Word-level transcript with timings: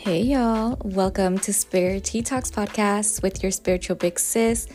Hey 0.00 0.22
y'all, 0.22 0.78
welcome 0.82 1.38
to 1.40 1.52
Spirit 1.52 2.04
Tea 2.04 2.22
Talks 2.22 2.50
podcast 2.50 3.22
with 3.22 3.42
your 3.42 3.52
spiritual 3.52 3.96
big 3.96 4.18
sis, 4.18 4.66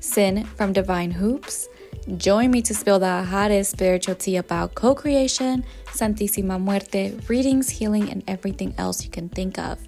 Sin 0.00 0.46
from 0.56 0.72
Divyne 0.72 1.12
Hoops. 1.12 1.68
Join 2.16 2.50
me 2.50 2.62
to 2.62 2.74
spill 2.74 2.98
the 2.98 3.22
hottest 3.24 3.72
spiritual 3.72 4.14
tea 4.14 4.36
about 4.36 4.74
co 4.74 4.94
creation, 4.94 5.66
Santísima 5.88 6.58
Muerte, 6.58 7.12
readings, 7.28 7.68
healing, 7.68 8.10
and 8.10 8.24
everything 8.26 8.74
else 8.78 9.04
you 9.04 9.10
can 9.10 9.28
think 9.28 9.58
of. 9.58 9.78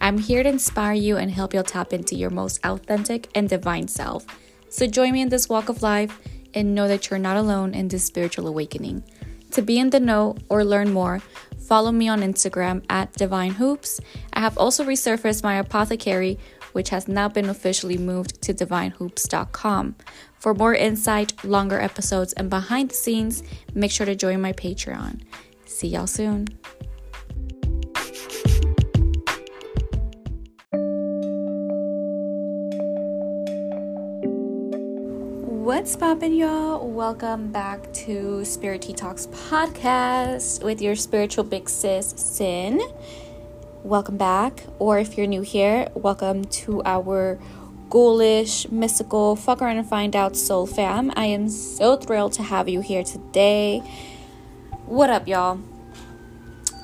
I'm 0.00 0.18
here 0.18 0.42
to 0.42 0.48
inspire 0.48 0.94
you 0.94 1.16
and 1.16 1.30
help 1.30 1.54
you 1.54 1.62
tap 1.62 1.92
into 1.92 2.16
your 2.16 2.30
most 2.30 2.58
authentic 2.66 3.28
and 3.36 3.48
divine 3.48 3.86
self. 3.86 4.26
So 4.68 4.88
join 4.88 5.12
me 5.12 5.22
in 5.22 5.28
this 5.28 5.48
walk 5.48 5.68
of 5.68 5.80
life 5.80 6.18
and 6.54 6.74
know 6.74 6.88
that 6.88 7.08
you're 7.08 7.20
not 7.20 7.36
alone 7.36 7.72
in 7.72 7.86
this 7.86 8.02
spiritual 8.02 8.48
awakening. 8.48 9.04
To 9.52 9.62
be 9.62 9.78
in 9.78 9.90
the 9.90 10.00
know 10.00 10.36
or 10.48 10.64
learn 10.64 10.92
more, 10.92 11.20
follow 11.70 11.92
me 11.92 12.08
on 12.08 12.20
Instagram 12.20 12.84
at 12.90 13.12
Divyne 13.12 13.52
Hoops. 13.52 14.00
I 14.32 14.40
have 14.40 14.58
also 14.58 14.84
resurfaced 14.84 15.44
my 15.44 15.54
apothecary, 15.54 16.36
which 16.72 16.88
has 16.88 17.06
now 17.06 17.28
been 17.28 17.48
officially 17.48 17.96
moved 17.96 18.42
to 18.42 18.52
divynehoops.com. 18.52 19.94
For 20.40 20.52
more 20.52 20.74
insight, 20.74 21.44
longer 21.44 21.78
episodes, 21.78 22.32
and 22.32 22.50
behind 22.50 22.90
the 22.90 22.96
scenes, 22.96 23.44
make 23.72 23.92
sure 23.92 24.06
to 24.06 24.16
join 24.16 24.40
my 24.40 24.52
Patreon. 24.52 25.20
See 25.64 25.86
y'all 25.86 26.08
soon. 26.08 26.48
What's 35.80 35.96
poppin', 35.96 36.34
y'all? 36.34 36.86
Welcome 36.86 37.52
back 37.52 37.90
to 38.04 38.44
Spirit 38.44 38.82
Tea 38.82 38.92
Talks 38.92 39.28
podcast 39.28 40.62
with 40.62 40.82
your 40.82 40.94
spiritual 40.94 41.42
big 41.42 41.70
sis, 41.70 42.10
Sin. 42.18 42.82
Welcome 43.82 44.18
back, 44.18 44.66
or 44.78 44.98
if 44.98 45.16
you're 45.16 45.26
new 45.26 45.40
here, 45.40 45.88
welcome 45.94 46.44
to 46.44 46.82
our 46.84 47.38
ghoulish, 47.88 48.70
mystical, 48.70 49.36
fuck 49.36 49.62
around 49.62 49.78
and 49.78 49.88
find 49.88 50.14
out 50.14 50.36
soul 50.36 50.66
fam. 50.66 51.12
I 51.16 51.24
am 51.24 51.48
so 51.48 51.96
thrilled 51.96 52.34
to 52.34 52.42
have 52.42 52.68
you 52.68 52.82
here 52.82 53.02
today. 53.02 53.78
What 54.84 55.08
up, 55.08 55.26
y'all? 55.26 55.60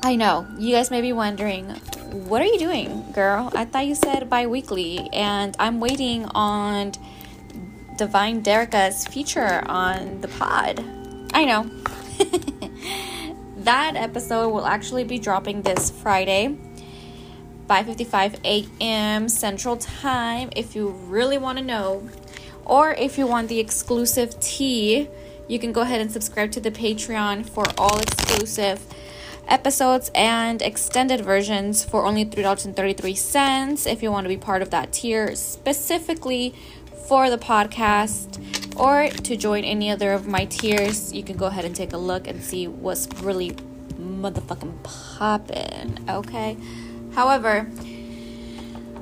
I 0.03 0.17
know 0.17 0.47
you 0.59 0.75
guys 0.75 0.91
may 0.91 1.03
be 1.03 1.13
wondering, 1.13 1.67
what 2.29 2.41
are 2.41 2.47
you 2.47 2.59
doing, 2.59 3.13
girl? 3.13 3.53
I 3.55 3.67
thought 3.67 3.85
you 3.85 3.95
said 3.95 4.31
bi 4.31 4.47
weekly, 4.47 5.11
and 5.13 5.55
I'm 5.59 5.81
waiting 5.81 6.25
on 6.35 6.93
Divine 7.97 8.43
Derica's 8.43 9.07
feature 9.07 9.63
on 9.67 10.21
the 10.21 10.29
pod. 10.29 10.85
I 11.33 11.45
know. 11.45 11.71
that 13.59 13.97
episode 13.97 14.51
will 14.51 14.67
actually 14.67 15.05
be 15.05 15.19
dropping 15.19 15.63
this 15.63 15.91
Friday. 15.91 16.57
5:55 17.69 18.39
a.m. 18.45 19.29
Central 19.29 19.77
Time 19.77 20.51
if 20.55 20.77
you 20.77 20.91
really 20.91 21.39
want 21.39 21.59
to 21.59 21.65
know 21.65 22.09
or 22.65 22.93
if 22.93 23.17
you 23.17 23.27
want 23.27 23.49
the 23.49 23.61
exclusive 23.61 24.39
tea, 24.41 25.09
you 25.49 25.59
can 25.59 25.73
go 25.73 25.81
ahead 25.81 26.01
and 26.01 26.13
subscribe 26.13 26.51
to 26.53 26.61
the 26.61 26.71
Patreon 26.71 27.49
for 27.49 27.65
all 27.79 27.99
exclusive 27.99 28.81
episodes 29.49 30.11
and 30.15 30.61
extended 30.63 31.21
versions 31.21 31.85
for 31.85 32.05
only 32.05 32.25
$3.33 32.25 33.87
if 33.87 34.03
you 34.03 34.11
want 34.11 34.25
to 34.25 34.29
be 34.29 34.37
part 34.37 34.61
of 34.61 34.71
that 34.71 34.93
tier 34.93 35.37
specifically 35.37 36.53
for 37.07 37.31
the 37.31 37.39
podcast 37.39 38.43
or 38.77 39.09
to 39.09 39.37
join 39.37 39.65
any 39.65 39.91
other 39.91 40.13
of 40.13 40.27
my 40.27 40.45
tiers, 40.45 41.13
you 41.13 41.23
can 41.23 41.37
go 41.37 41.47
ahead 41.47 41.65
and 41.65 41.75
take 41.75 41.93
a 41.93 41.97
look 41.97 42.27
and 42.27 42.43
see 42.43 42.67
what's 42.67 43.07
really 43.23 43.53
motherfucking 43.99 44.83
popping. 44.83 46.05
Okay. 46.09 46.57
However, 47.15 47.71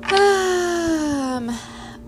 um, 0.03 1.51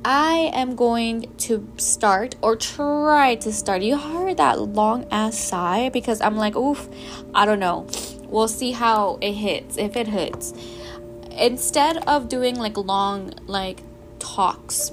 I 0.06 0.52
am 0.53 0.75
going 0.75 1.34
to 1.40 1.68
start 1.78 2.35
or 2.41 2.56
try 2.56 3.35
to 3.35 3.52
start. 3.52 3.81
You 3.81 3.97
heard 3.97 4.38
that 4.38 4.62
long 4.62 5.06
ass 5.12 5.38
sigh 5.38 5.90
because 5.90 6.22
I'm 6.22 6.38
like, 6.38 6.56
oof, 6.56 6.88
I 7.34 7.46
don't 7.46 7.59
know. 7.59 7.88
We'll 8.24 8.47
see 8.47 8.72
how 8.72 9.18
it 9.22 9.34
hits, 9.34 9.78
if 9.78 9.97
it 9.97 10.08
hits. 10.08 10.53
Instead 11.31 11.97
of 12.08 12.29
doing 12.29 12.56
like 12.56 12.78
long, 12.78 13.34
like 13.47 13.81
talks 14.19 14.91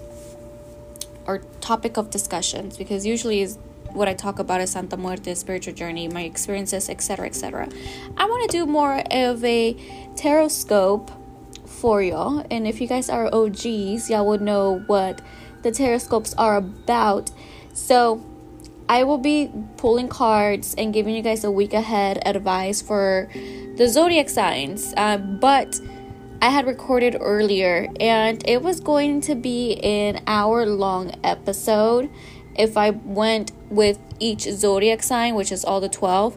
or 1.26 1.38
topic 1.60 1.96
of 1.96 2.10
discussions 2.10 2.76
because 2.76 3.06
usually 3.06 3.42
is 3.42 3.58
what 3.92 4.08
I 4.08 4.14
talk 4.14 4.38
about 4.38 4.60
is 4.60 4.70
Santa 4.70 4.96
Muerte, 4.96 5.34
spiritual 5.34 5.74
journey, 5.74 6.08
my 6.08 6.22
experiences, 6.22 6.88
etc., 6.88 7.26
etc. 7.26 7.68
I 8.16 8.26
want 8.26 8.50
to 8.50 8.58
do 8.58 8.66
more 8.66 9.02
of 9.10 9.44
a 9.44 9.76
tarot 10.16 10.48
scope 10.48 11.10
for 11.64 12.02
y'all, 12.02 12.44
and 12.50 12.66
if 12.66 12.80
you 12.80 12.88
guys 12.88 13.08
are 13.08 13.32
OGs, 13.32 14.10
y'all 14.10 14.26
would 14.26 14.42
know 14.42 14.82
what 14.86 15.22
the 15.62 15.70
tarot 15.70 15.98
scopes 15.98 16.34
are 16.34 16.56
about. 16.56 17.30
So, 17.72 18.24
I 18.88 19.04
will 19.04 19.18
be 19.18 19.50
pulling 19.78 20.08
cards 20.08 20.74
and 20.76 20.92
giving 20.92 21.14
you 21.14 21.22
guys 21.22 21.42
a 21.42 21.50
week 21.50 21.72
ahead 21.72 22.20
advice 22.26 22.82
for 22.82 23.30
the 23.76 23.88
zodiac 23.88 24.28
signs, 24.28 24.92
uh, 24.96 25.16
but 25.16 25.80
I 26.40 26.50
had 26.50 26.66
recorded 26.66 27.16
earlier, 27.20 27.88
and 28.00 28.42
it 28.46 28.62
was 28.62 28.80
going 28.80 29.20
to 29.22 29.34
be 29.34 29.76
an 29.82 30.22
hour 30.26 30.66
long 30.66 31.12
episode 31.24 32.10
if 32.56 32.76
I 32.76 32.90
went 32.90 33.52
with 33.70 33.98
each 34.18 34.42
zodiac 34.42 35.02
sign, 35.02 35.34
which 35.34 35.50
is 35.50 35.64
all 35.64 35.80
the 35.80 35.88
12. 35.88 36.36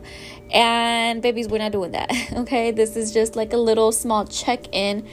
And 0.51 1.21
babies, 1.21 1.47
we're 1.47 1.59
not 1.59 1.71
doing 1.71 1.91
that. 1.91 2.11
Okay, 2.37 2.71
this 2.71 2.95
is 2.95 3.11
just 3.13 3.35
like 3.35 3.51
a 3.53 3.57
little 3.57 3.91
small 3.91 4.25
check 4.25 4.73
in 4.73 5.07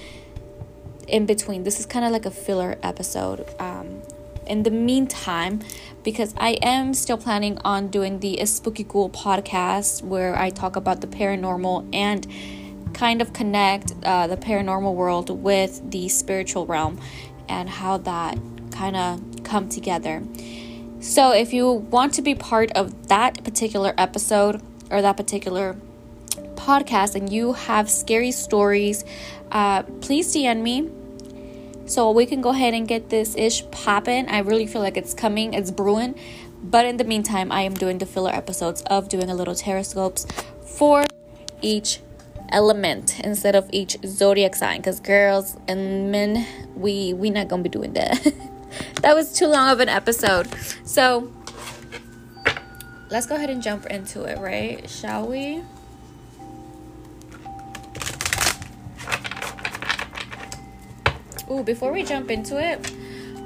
in 1.08 1.26
between. 1.26 1.64
This 1.64 1.80
is 1.80 1.86
kind 1.86 2.04
of 2.04 2.12
like 2.12 2.26
a 2.26 2.30
filler 2.30 2.78
episode. 2.82 3.46
Um, 3.58 4.02
in 4.46 4.62
the 4.62 4.70
meantime, 4.70 5.60
because 6.02 6.34
I 6.36 6.50
am 6.62 6.94
still 6.94 7.16
planning 7.16 7.58
on 7.64 7.88
doing 7.88 8.20
the 8.20 8.44
Spooky 8.46 8.84
Ghoul 8.84 9.10
podcast 9.10 10.02
where 10.02 10.38
I 10.38 10.50
talk 10.50 10.76
about 10.76 11.00
the 11.00 11.06
paranormal 11.06 11.88
and 11.94 12.26
kind 12.94 13.20
of 13.20 13.32
connect 13.32 13.92
uh, 14.04 14.26
the 14.26 14.36
paranormal 14.36 14.94
world 14.94 15.30
with 15.30 15.90
the 15.90 16.08
spiritual 16.08 16.66
realm 16.66 16.98
and 17.48 17.68
how 17.68 17.98
that 17.98 18.38
kind 18.70 18.96
of 18.96 19.20
come 19.44 19.68
together. 19.68 20.22
So, 21.00 21.32
if 21.32 21.52
you 21.52 21.70
want 21.70 22.14
to 22.14 22.22
be 22.22 22.34
part 22.34 22.72
of 22.72 23.08
that 23.08 23.44
particular 23.44 23.92
episode 23.98 24.62
or 24.90 25.02
that 25.02 25.16
particular 25.16 25.76
podcast 26.54 27.14
and 27.14 27.30
you 27.30 27.52
have 27.52 27.90
scary 27.90 28.30
stories, 28.30 29.04
uh, 29.52 29.82
please 30.00 30.34
DM 30.34 30.62
me 30.62 30.90
so 31.86 32.10
we 32.10 32.24
can 32.24 32.40
go 32.40 32.50
ahead 32.50 32.72
and 32.72 32.88
get 32.88 33.10
this 33.10 33.36
ish 33.36 33.70
popping. 33.70 34.28
I 34.28 34.38
really 34.38 34.66
feel 34.66 34.80
like 34.80 34.96
it's 34.96 35.12
coming, 35.12 35.52
it's 35.52 35.70
brewing. 35.70 36.14
But 36.62 36.86
in 36.86 36.96
the 36.96 37.04
meantime, 37.04 37.52
I 37.52 37.62
am 37.62 37.74
doing 37.74 37.98
the 37.98 38.06
filler 38.06 38.30
episodes 38.30 38.82
of 38.86 39.10
doing 39.10 39.28
a 39.28 39.34
little 39.34 39.54
tarot 39.54 39.82
scopes 39.82 40.26
for 40.62 41.04
each 41.60 42.00
element 42.50 43.20
instead 43.20 43.54
of 43.54 43.68
each 43.72 43.96
zodiac 44.06 44.54
sign. 44.54 44.78
Because 44.78 45.00
girls 45.00 45.56
and 45.68 46.10
men 46.10 46.46
we 46.76 47.14
we 47.14 47.30
not 47.30 47.48
gonna 47.48 47.62
be 47.62 47.68
doing 47.68 47.92
that. 47.94 48.32
That 49.02 49.14
was 49.14 49.32
too 49.32 49.46
long 49.46 49.68
of 49.70 49.80
an 49.80 49.88
episode. 49.88 50.48
So 50.84 51.30
let's 53.10 53.26
go 53.26 53.36
ahead 53.36 53.50
and 53.50 53.62
jump 53.62 53.86
into 53.86 54.24
it 54.24 54.38
right? 54.38 54.88
Shall 54.88 55.28
we? 55.28 55.62
Oh, 61.46 61.62
before 61.62 61.92
we 61.92 62.02
jump 62.02 62.30
into 62.30 62.58
it, 62.58 62.90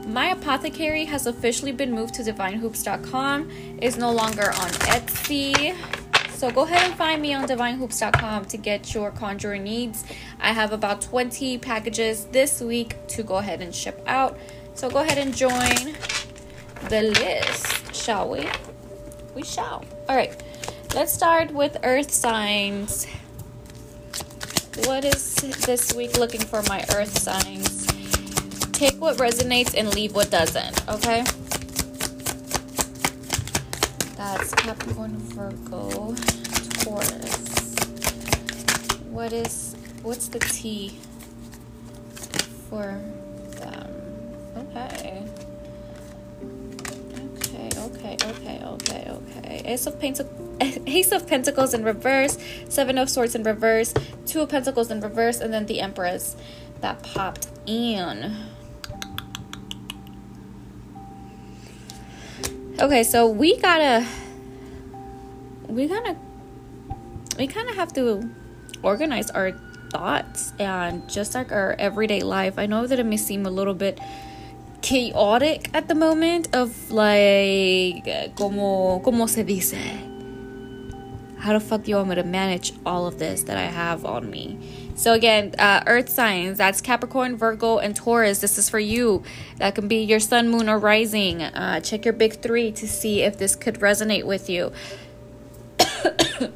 my 0.06 0.28
apothecary 0.28 1.04
has 1.06 1.26
officially 1.26 1.72
been 1.72 1.92
moved 1.92 2.14
to 2.14 2.22
divynehoops.com. 2.22 3.50
It's 3.82 3.96
no 3.96 4.12
longer 4.12 4.50
on 4.52 4.70
Etsy. 4.88 5.76
So 6.38 6.52
go 6.52 6.62
ahead 6.62 6.88
and 6.88 6.94
find 6.94 7.20
me 7.20 7.34
on 7.34 7.48
divynehoops.com 7.48 8.44
to 8.44 8.56
get 8.56 8.94
your 8.94 9.10
conjuring 9.10 9.64
needs. 9.64 10.04
I 10.38 10.52
have 10.52 10.70
about 10.70 11.00
20 11.00 11.58
packages 11.58 12.26
this 12.26 12.60
week 12.60 12.94
to 13.08 13.24
go 13.24 13.38
ahead 13.38 13.60
and 13.60 13.74
ship 13.74 14.00
out. 14.06 14.38
So 14.74 14.88
go 14.88 14.98
ahead 14.98 15.18
and 15.18 15.36
join 15.36 15.96
the 16.90 17.02
list, 17.02 17.92
shall 17.92 18.30
we? 18.30 18.48
We 19.34 19.42
shall. 19.42 19.84
All 20.08 20.14
right. 20.14 20.40
Let's 20.94 21.12
start 21.12 21.50
with 21.50 21.76
earth 21.82 22.12
signs. 22.12 23.08
What 24.84 25.04
is 25.04 25.34
this 25.66 25.92
week 25.92 26.18
looking 26.18 26.40
for 26.40 26.62
my 26.68 26.84
earth 26.94 27.18
signs? 27.18 27.84
Take 28.70 29.00
what 29.00 29.16
resonates 29.16 29.74
and 29.76 29.92
leave 29.92 30.14
what 30.14 30.30
doesn't, 30.30 30.88
okay? 30.88 31.24
That's 34.18 34.52
Capricorn, 34.52 35.16
Virgo, 35.16 36.12
Taurus. 36.82 37.74
What 39.10 39.32
is 39.32 39.76
what's 40.02 40.26
the 40.26 40.40
T 40.40 40.98
for 42.68 43.00
them? 43.62 43.94
Okay. 44.56 45.22
Okay, 47.78 48.16
okay, 48.24 48.60
okay, 48.64 49.08
okay. 49.08 49.62
Ace 49.64 49.86
of 49.86 50.00
Pentacles 50.00 50.34
Ace 50.88 51.12
of 51.12 51.28
Pentacles 51.28 51.72
in 51.72 51.84
reverse, 51.84 52.38
Seven 52.68 52.98
of 52.98 53.08
Swords 53.08 53.36
in 53.36 53.44
reverse, 53.44 53.94
Two 54.26 54.40
of 54.40 54.48
Pentacles 54.48 54.90
in 54.90 55.00
reverse, 55.00 55.38
and 55.38 55.54
then 55.54 55.66
the 55.66 55.78
Empress 55.80 56.36
that 56.80 57.04
popped 57.04 57.46
in. 57.66 58.34
Okay, 62.88 63.04
so 63.04 63.28
we 63.28 63.58
gotta, 63.58 64.06
we 65.68 65.88
gotta, 65.88 66.16
we 67.36 67.46
kind 67.46 67.68
of 67.68 67.76
have 67.76 67.92
to 67.92 68.30
organize 68.82 69.28
our 69.28 69.52
thoughts 69.90 70.54
and 70.58 71.06
just 71.06 71.34
like 71.34 71.52
our 71.52 71.76
everyday 71.78 72.22
life. 72.22 72.58
I 72.58 72.64
know 72.64 72.86
that 72.86 72.98
it 72.98 73.04
may 73.04 73.18
seem 73.18 73.44
a 73.44 73.50
little 73.50 73.74
bit 73.74 74.00
chaotic 74.80 75.68
at 75.74 75.88
the 75.88 75.94
moment 75.94 76.48
of 76.56 76.90
like 76.90 78.08
eh, 78.08 78.28
como 78.34 79.00
como 79.00 79.26
se 79.26 79.42
dice 79.42 80.07
how 81.38 81.52
the 81.52 81.60
fuck 81.60 81.84
do 81.84 81.90
you 81.90 81.96
want 81.96 82.08
me 82.08 82.14
to 82.16 82.24
manage 82.24 82.72
all 82.84 83.06
of 83.06 83.18
this 83.18 83.42
that 83.44 83.56
I 83.56 83.66
have 83.66 84.04
on 84.04 84.28
me? 84.28 84.58
So 84.96 85.12
again, 85.12 85.54
uh, 85.58 85.84
Earth 85.86 86.08
signs 86.08 86.58
that's 86.58 86.80
Capricorn, 86.80 87.36
Virgo, 87.36 87.78
and 87.78 87.94
Taurus. 87.94 88.40
This 88.40 88.58
is 88.58 88.68
for 88.68 88.80
you. 88.80 89.22
That 89.58 89.76
can 89.76 89.86
be 89.86 90.02
your 90.02 90.18
Sun, 90.18 90.48
Moon, 90.48 90.68
or 90.68 90.78
Rising. 90.78 91.42
Uh, 91.42 91.80
check 91.80 92.04
your 92.04 92.14
big 92.14 92.40
three 92.40 92.72
to 92.72 92.88
see 92.88 93.22
if 93.22 93.38
this 93.38 93.54
could 93.54 93.76
resonate 93.76 94.24
with 94.24 94.50
you. 94.50 94.72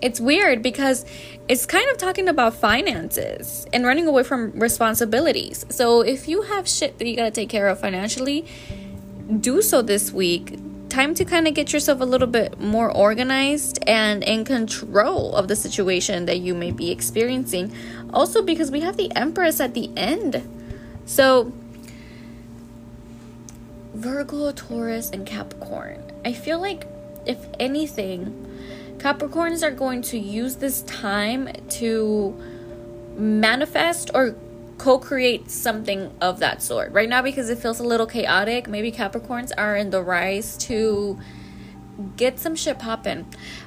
it's 0.00 0.20
weird 0.20 0.62
because 0.62 1.04
it's 1.48 1.66
kind 1.66 1.90
of 1.90 1.98
talking 1.98 2.28
about 2.28 2.54
finances 2.54 3.66
and 3.72 3.84
running 3.84 4.06
away 4.06 4.22
from 4.22 4.52
responsibilities. 4.52 5.66
So 5.70 6.02
if 6.02 6.28
you 6.28 6.42
have 6.42 6.68
shit 6.68 6.98
that 6.98 7.08
you 7.08 7.16
gotta 7.16 7.32
take 7.32 7.48
care 7.48 7.66
of 7.66 7.80
financially, 7.80 8.46
do 9.40 9.60
so 9.62 9.82
this 9.82 10.12
week 10.12 10.56
time 10.88 11.14
to 11.14 11.24
kind 11.24 11.46
of 11.46 11.54
get 11.54 11.72
yourself 11.72 12.00
a 12.00 12.04
little 12.04 12.26
bit 12.26 12.58
more 12.60 12.90
organized 12.90 13.78
and 13.86 14.22
in 14.24 14.44
control 14.44 15.34
of 15.34 15.48
the 15.48 15.56
situation 15.56 16.26
that 16.26 16.38
you 16.38 16.54
may 16.54 16.70
be 16.70 16.90
experiencing. 16.90 17.72
Also, 18.12 18.42
because 18.42 18.70
we 18.70 18.80
have 18.80 18.96
the 18.96 19.14
Empress 19.14 19.60
at 19.60 19.74
the 19.74 19.90
end. 19.96 20.42
So, 21.06 21.52
Virgo, 23.94 24.52
Taurus, 24.52 25.10
and 25.10 25.26
Capricorn. 25.26 26.02
I 26.24 26.32
feel 26.32 26.60
like, 26.60 26.86
if 27.26 27.38
anything, 27.58 28.46
Capricorns 28.98 29.62
are 29.62 29.70
going 29.70 30.02
to 30.02 30.18
use 30.18 30.56
this 30.56 30.82
time 30.82 31.48
to 31.70 32.36
manifest 33.16 34.10
or 34.14 34.36
co 34.78 34.98
create 34.98 35.50
something 35.50 36.10
of 36.20 36.38
that 36.38 36.62
sort. 36.62 36.92
Right 36.92 37.08
now, 37.08 37.20
because 37.20 37.50
it 37.50 37.58
feels 37.58 37.80
a 37.80 37.84
little 37.84 38.06
chaotic, 38.06 38.68
maybe 38.68 38.90
Capricorns 38.90 39.52
are 39.58 39.76
in 39.76 39.90
the 39.90 40.02
rise 40.02 40.56
to 40.58 41.18
get 42.16 42.38
some 42.38 42.54
shit 42.54 42.78
popping. 42.78 43.26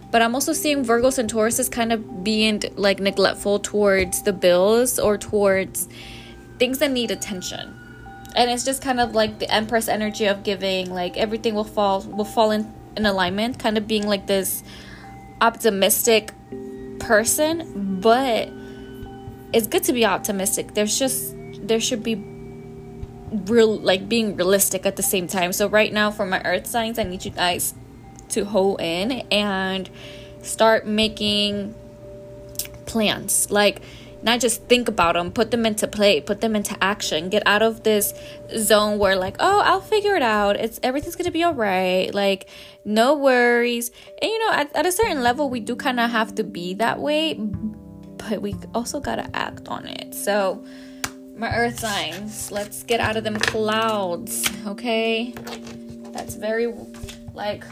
But 0.09 0.21
I'm 0.21 0.35
also 0.35 0.53
seeing 0.53 0.83
Virgos 0.83 1.17
and 1.17 1.31
Tauruses 1.31 1.71
kind 1.71 1.93
of 1.93 2.23
being 2.23 2.63
like 2.75 2.99
neglectful 2.99 3.59
towards 3.59 4.23
the 4.23 4.33
bills 4.33 4.99
or 4.99 5.17
towards 5.17 5.87
things 6.57 6.79
that 6.79 6.91
need 6.91 7.11
attention. 7.11 7.77
And 8.35 8.49
it's 8.49 8.63
just 8.63 8.81
kind 8.81 8.99
of 8.99 9.13
like 9.13 9.39
the 9.39 9.53
Empress 9.53 9.89
energy 9.89 10.25
of 10.25 10.43
giving, 10.43 10.93
like 10.93 11.17
everything 11.17 11.53
will 11.53 11.65
fall 11.65 12.01
will 12.01 12.25
fall 12.25 12.51
in, 12.51 12.73
in 12.95 13.05
alignment, 13.05 13.59
kind 13.59 13.77
of 13.77 13.87
being 13.87 14.07
like 14.07 14.27
this 14.27 14.63
optimistic 15.41 16.31
person, 16.99 17.99
but 17.99 18.49
it's 19.53 19.67
good 19.67 19.83
to 19.83 19.93
be 19.93 20.05
optimistic. 20.05 20.73
There's 20.73 20.97
just 20.97 21.35
there 21.67 21.79
should 21.79 22.03
be 22.03 22.15
real 23.31 23.77
like 23.77 24.09
being 24.09 24.35
realistic 24.35 24.85
at 24.85 24.95
the 24.95 25.03
same 25.03 25.27
time. 25.27 25.53
So 25.53 25.67
right 25.67 25.91
now 25.91 26.11
for 26.11 26.25
my 26.25 26.41
earth 26.43 26.67
signs, 26.67 26.99
I 26.99 27.03
need 27.03 27.25
you 27.25 27.31
guys 27.31 27.73
to 28.29 28.45
hold 28.45 28.81
in 28.81 29.11
and 29.31 29.89
start 30.41 30.87
making 30.87 31.75
plans. 32.85 33.51
Like 33.51 33.81
not 34.23 34.39
just 34.39 34.63
think 34.63 34.87
about 34.87 35.15
them, 35.15 35.31
put 35.31 35.49
them 35.49 35.65
into 35.65 35.87
play, 35.87 36.21
put 36.21 36.41
them 36.41 36.55
into 36.55 36.77
action. 36.81 37.29
Get 37.29 37.43
out 37.45 37.61
of 37.61 37.83
this 37.83 38.13
zone 38.55 38.99
where 38.99 39.15
like, 39.15 39.35
oh, 39.39 39.61
I'll 39.61 39.81
figure 39.81 40.15
it 40.15 40.21
out. 40.21 40.57
It's 40.57 40.79
everything's 40.83 41.15
gonna 41.15 41.31
be 41.31 41.43
all 41.43 41.53
right. 41.53 42.13
Like, 42.13 42.47
no 42.85 43.15
worries. 43.15 43.91
And 44.21 44.29
you 44.29 44.39
know, 44.39 44.53
at, 44.53 44.75
at 44.75 44.85
a 44.85 44.91
certain 44.91 45.23
level, 45.23 45.49
we 45.49 45.59
do 45.59 45.75
kind 45.75 45.99
of 45.99 46.11
have 46.11 46.35
to 46.35 46.43
be 46.43 46.73
that 46.75 46.99
way 46.99 47.39
but 48.29 48.41
we 48.41 48.55
also 48.73 48.99
gotta 48.99 49.29
act 49.35 49.67
on 49.67 49.87
it. 49.87 50.13
So, 50.13 50.63
my 51.35 51.55
earth 51.55 51.79
signs, 51.79 52.51
let's 52.51 52.83
get 52.83 52.99
out 52.99 53.17
of 53.17 53.23
them 53.23 53.39
clouds, 53.39 54.47
okay? 54.67 55.33
That's 56.11 56.35
very 56.35 56.73
like 57.33 57.63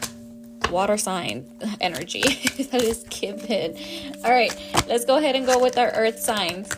water 0.71 0.97
sign 0.97 1.45
energy 1.81 2.21
that 2.71 2.81
is 2.81 3.03
given. 3.09 3.75
All 4.23 4.31
right, 4.31 4.53
let's 4.87 5.05
go 5.05 5.17
ahead 5.17 5.35
and 5.35 5.45
go 5.45 5.59
with 5.61 5.77
our 5.77 5.91
earth 5.91 6.19
signs. 6.19 6.69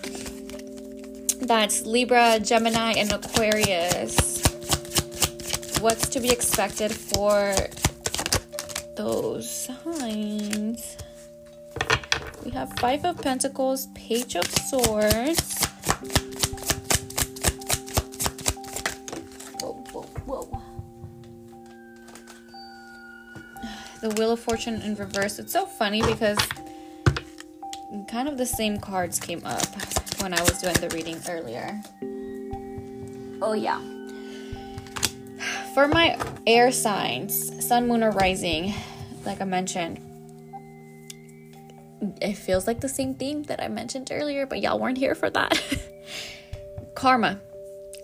That's 1.41 1.85
Libra, 1.85 2.39
Gemini, 2.39 2.93
and 2.93 3.11
Aquarius. 3.11 4.41
What's 5.79 6.07
to 6.09 6.19
be 6.19 6.29
expected 6.29 6.91
for 6.91 7.55
those 8.95 9.49
signs? 9.49 10.97
We 12.51 12.57
have 12.57 12.73
Five 12.79 13.05
of 13.05 13.21
Pentacles, 13.21 13.87
Page 13.93 14.35
of 14.35 14.45
Swords. 14.45 15.57
The 24.01 24.09
Wheel 24.17 24.33
of 24.33 24.41
Fortune 24.41 24.81
in 24.81 24.95
reverse. 24.95 25.39
It's 25.39 25.53
so 25.53 25.65
funny 25.65 26.01
because 26.01 26.37
kind 28.09 28.27
of 28.27 28.37
the 28.37 28.45
same 28.45 28.79
cards 28.79 29.17
came 29.17 29.41
up 29.45 29.65
when 30.21 30.33
I 30.33 30.41
was 30.41 30.59
doing 30.59 30.73
the 30.73 30.89
reading 30.89 31.21
earlier. 31.29 31.81
Oh, 33.41 33.53
yeah. 33.53 33.79
For 35.73 35.87
my 35.87 36.19
air 36.45 36.73
signs, 36.73 37.65
Sun, 37.65 37.87
Moon, 37.87 38.03
or 38.03 38.11
Rising, 38.11 38.73
like 39.23 39.39
I 39.39 39.45
mentioned, 39.45 40.10
it 42.21 42.33
feels 42.33 42.67
like 42.67 42.81
the 42.81 42.89
same 42.89 43.15
theme 43.15 43.43
that 43.43 43.61
I 43.61 43.67
mentioned 43.67 44.09
earlier, 44.11 44.45
but 44.45 44.61
y'all 44.61 44.79
weren't 44.79 44.97
here 44.97 45.15
for 45.15 45.29
that. 45.29 45.61
Karma. 46.95 47.39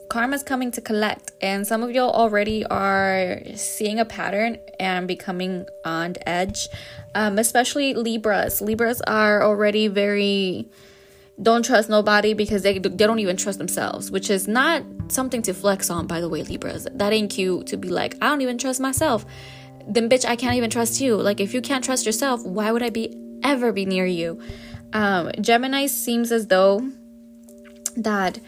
Karma's 0.09 0.44
coming 0.44 0.71
to 0.71 0.81
collect, 0.81 1.31
and 1.42 1.68
some 1.68 1.83
of 1.83 1.92
y'all 1.92 2.12
already 2.12 2.65
are 2.65 3.42
seeing 3.56 4.00
a 4.00 4.06
pattern 4.06 4.57
and 4.80 5.06
becoming 5.06 5.68
on 5.83 6.15
edge, 6.25 6.69
um, 7.13 7.38
especially 7.38 7.94
Libras. 7.94 8.62
Libras 8.62 9.01
are 9.01 9.44
already 9.44 9.90
very 9.90 10.69
don't 11.42 11.64
trust 11.64 11.90
nobody 11.90 12.33
because 12.33 12.64
they, 12.64 12.80
they 12.80 13.06
don't 13.06 13.19
even 13.19 13.37
trust 13.37 13.59
themselves, 13.59 14.09
which 14.09 14.30
is 14.30 14.47
not 14.47 14.83
something 15.09 15.42
to 15.44 15.54
flex 15.54 15.90
on, 15.90 16.07
by 16.07 16.19
the 16.19 16.30
way, 16.30 16.42
Libras. 16.42 16.87
That 16.92 17.14
ain't 17.14 17.30
cute 17.30 17.68
to 17.68 17.78
be 17.78 17.90
like, 17.90 18.16
I 18.21 18.28
don't 18.28 18.42
even 18.42 18.57
trust 18.57 18.80
myself. 18.80 19.26
Then, 19.87 20.09
bitch, 20.09 20.26
I 20.26 20.35
can't 20.35 20.56
even 20.56 20.69
trust 20.69 20.99
you. 20.99 21.16
Like, 21.16 21.40
if 21.40 21.54
you 21.54 21.61
can't 21.61 21.83
trust 21.83 22.06
yourself, 22.06 22.44
why 22.44 22.71
would 22.71 22.81
I 22.81 22.90
be 22.90 23.16
ever 23.44 23.72
be 23.72 23.86
near 23.86 24.06
you. 24.06 24.40
Um, 24.94 25.32
Gemini 25.42 25.88
seems 25.88 26.32
as 26.32 26.48
though 26.48 26.90
that 27.96 28.40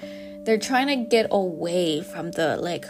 they're 0.46 0.58
trying 0.58 0.88
to 0.88 0.96
get 0.96 1.28
away 1.32 2.02
from 2.02 2.32
the 2.32 2.58
like 2.58 2.86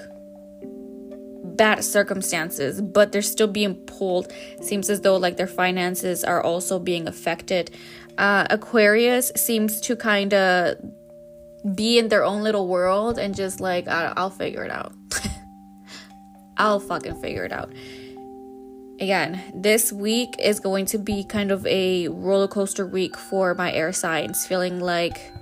bad 1.44 1.84
circumstances, 1.84 2.82
but 2.82 3.12
they're 3.12 3.22
still 3.22 3.48
being 3.48 3.76
pulled. 3.76 4.32
Seems 4.62 4.90
as 4.90 5.02
though 5.02 5.18
like 5.18 5.38
their 5.38 5.48
finances 5.48 6.24
are 6.24 6.42
also 6.42 6.80
being 6.80 7.08
affected. 7.08 7.72
Uh, 8.18 8.46
Aquarius 8.50 9.32
seems 9.36 9.82
to 9.82 9.96
kind 9.96 10.34
of 10.34 10.78
be 11.76 11.98
in 11.98 12.08
their 12.08 12.24
own 12.24 12.44
little 12.44 12.68
world 12.68 13.18
and 13.18 13.36
just 13.36 13.60
like, 13.60 13.88
I'll 13.88 14.30
figure 14.30 14.64
it 14.64 14.72
out. 14.72 14.94
I'll 16.58 16.80
fucking 16.80 17.22
figure 17.22 17.46
it 17.46 17.52
out 17.52 17.74
again, 19.00 19.42
this 19.54 19.92
week 19.92 20.36
is 20.40 20.60
going 20.60 20.86
to 20.88 20.98
be 20.98 21.24
kind 21.24 21.52
of 21.52 21.66
a 21.66 22.08
roller 22.10 22.48
coaster 22.48 22.86
week 22.86 23.18
for 23.18 23.54
my 23.56 23.72
air 23.72 23.94
signs, 23.94 24.46
feeling 24.46 24.80
like 24.80 25.34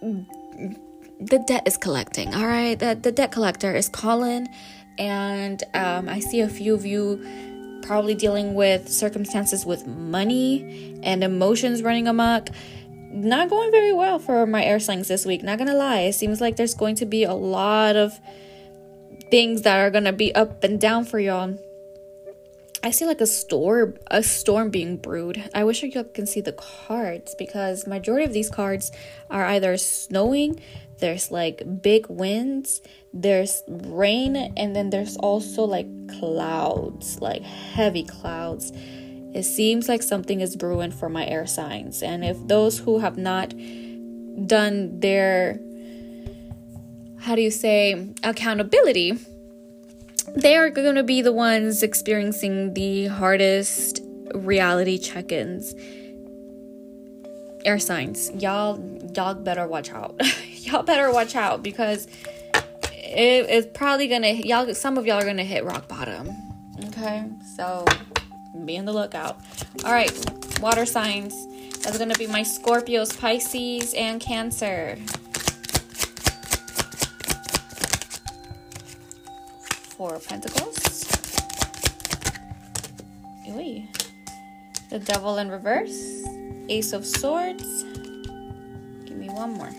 the 0.00 1.38
debt 1.46 1.66
is 1.66 1.76
collecting. 1.76 2.34
All 2.34 2.46
right, 2.46 2.78
the, 2.78 2.98
the 3.00 3.12
debt 3.12 3.32
collector 3.32 3.74
is 3.74 3.88
calling, 3.88 4.48
and 4.98 5.62
um, 5.74 6.08
I 6.08 6.20
see 6.20 6.40
a 6.40 6.48
few 6.48 6.74
of 6.74 6.86
you 6.86 7.80
probably 7.82 8.14
dealing 8.14 8.54
with 8.54 8.88
circumstances 8.88 9.66
with 9.66 9.86
money 9.86 10.98
and 11.02 11.22
emotions 11.22 11.82
running 11.82 12.08
amok. 12.08 12.48
Not 13.10 13.48
going 13.48 13.70
very 13.70 13.92
well 13.92 14.18
for 14.18 14.46
my 14.46 14.64
air 14.64 14.80
signs 14.80 15.08
this 15.08 15.24
week, 15.24 15.42
not 15.42 15.58
gonna 15.58 15.74
lie. 15.74 16.00
It 16.00 16.14
seems 16.14 16.40
like 16.40 16.56
there's 16.56 16.74
going 16.74 16.96
to 16.96 17.06
be 17.06 17.24
a 17.24 17.34
lot 17.34 17.96
of 17.96 18.18
things 19.30 19.62
that 19.62 19.78
are 19.78 19.90
gonna 19.90 20.12
be 20.12 20.34
up 20.34 20.64
and 20.64 20.80
down 20.80 21.04
for 21.04 21.18
y'all 21.18 21.56
I 22.84 22.90
see 22.90 23.06
like 23.06 23.22
a 23.22 23.26
storm 23.26 23.96
a 24.10 24.22
storm 24.22 24.68
being 24.68 24.98
brewed. 24.98 25.42
I 25.54 25.64
wish 25.64 25.82
you 25.82 26.04
can 26.04 26.26
see 26.26 26.42
the 26.42 26.52
cards 26.52 27.34
because 27.34 27.86
majority 27.86 28.26
of 28.26 28.34
these 28.34 28.50
cards 28.50 28.92
are 29.30 29.46
either 29.46 29.78
snowing, 29.78 30.60
there's 30.98 31.30
like 31.30 31.62
big 31.80 32.06
winds, 32.08 32.82
there's 33.14 33.62
rain, 33.66 34.36
and 34.36 34.76
then 34.76 34.90
there's 34.90 35.16
also 35.16 35.64
like 35.64 35.86
clouds, 36.18 37.22
like 37.22 37.42
heavy 37.42 38.04
clouds. 38.04 38.70
It 39.34 39.44
seems 39.44 39.88
like 39.88 40.02
something 40.02 40.42
is 40.42 40.54
brewing 40.54 40.90
for 40.90 41.08
my 41.08 41.26
air 41.26 41.46
signs. 41.46 42.02
And 42.02 42.22
if 42.22 42.36
those 42.46 42.78
who 42.78 42.98
have 42.98 43.16
not 43.16 43.54
done 44.46 45.00
their 45.00 45.58
how 47.18 47.34
do 47.34 47.40
you 47.40 47.50
say 47.50 48.10
accountability 48.22 49.18
they 50.34 50.56
are 50.56 50.70
going 50.70 50.94
to 50.96 51.02
be 51.02 51.22
the 51.22 51.32
ones 51.32 51.82
experiencing 51.82 52.74
the 52.74 53.06
hardest 53.06 54.00
reality 54.34 54.98
check-ins. 54.98 55.74
Air 57.64 57.78
signs. 57.78 58.30
Y'all 58.32 58.78
y'all 59.14 59.34
better 59.34 59.66
watch 59.66 59.90
out. 59.90 60.20
Y'all 60.58 60.82
better 60.82 61.10
watch 61.10 61.34
out 61.34 61.62
because 61.62 62.06
it, 62.92 63.46
it's 63.48 63.66
probably 63.72 64.06
gonna 64.06 64.32
y'all 64.32 64.74
some 64.74 64.98
of 64.98 65.06
y'all 65.06 65.18
are 65.18 65.24
gonna 65.24 65.44
hit 65.44 65.64
rock 65.64 65.88
bottom. 65.88 66.30
Okay? 66.88 67.24
So 67.56 67.86
be 68.66 68.76
on 68.76 68.84
the 68.84 68.92
lookout. 68.92 69.38
All 69.84 69.92
right 69.92 70.12
water 70.60 70.84
signs. 70.84 71.34
That's 71.78 71.98
gonna 71.98 72.14
be 72.14 72.26
my 72.26 72.42
scorpios 72.42 73.18
pisces 73.18 73.94
and 73.94 74.20
cancer 74.20 74.98
Four 79.96 80.14
of 80.16 80.26
Pentacles. 80.26 81.04
Ooh. 83.48 83.82
The 84.90 84.98
Devil 84.98 85.38
in 85.38 85.50
reverse. 85.50 86.24
Ace 86.68 86.92
of 86.92 87.06
Swords. 87.06 87.84
Give 89.04 89.16
me 89.16 89.28
one 89.28 89.52
more. 89.52 89.70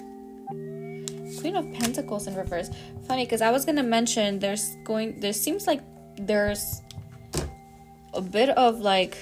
Queen 1.39 1.55
of 1.57 1.71
Pentacles 1.73 2.27
in 2.27 2.35
reverse. 2.35 2.69
Funny 3.07 3.25
because 3.25 3.41
I 3.41 3.51
was 3.51 3.65
gonna 3.65 3.83
mention 3.83 4.39
there's 4.39 4.75
going 4.85 5.19
there 5.19 5.33
seems 5.33 5.67
like 5.67 5.81
there's 6.17 6.81
a 8.13 8.21
bit 8.21 8.49
of 8.49 8.79
like 8.79 9.17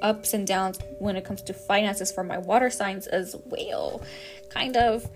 ups 0.00 0.32
and 0.32 0.46
downs 0.46 0.78
when 0.98 1.16
it 1.16 1.24
comes 1.24 1.42
to 1.42 1.52
finances 1.52 2.10
for 2.10 2.24
my 2.24 2.38
water 2.38 2.70
signs 2.70 3.06
as 3.06 3.36
well. 3.46 4.02
Kind 4.50 4.76
of 4.76 5.08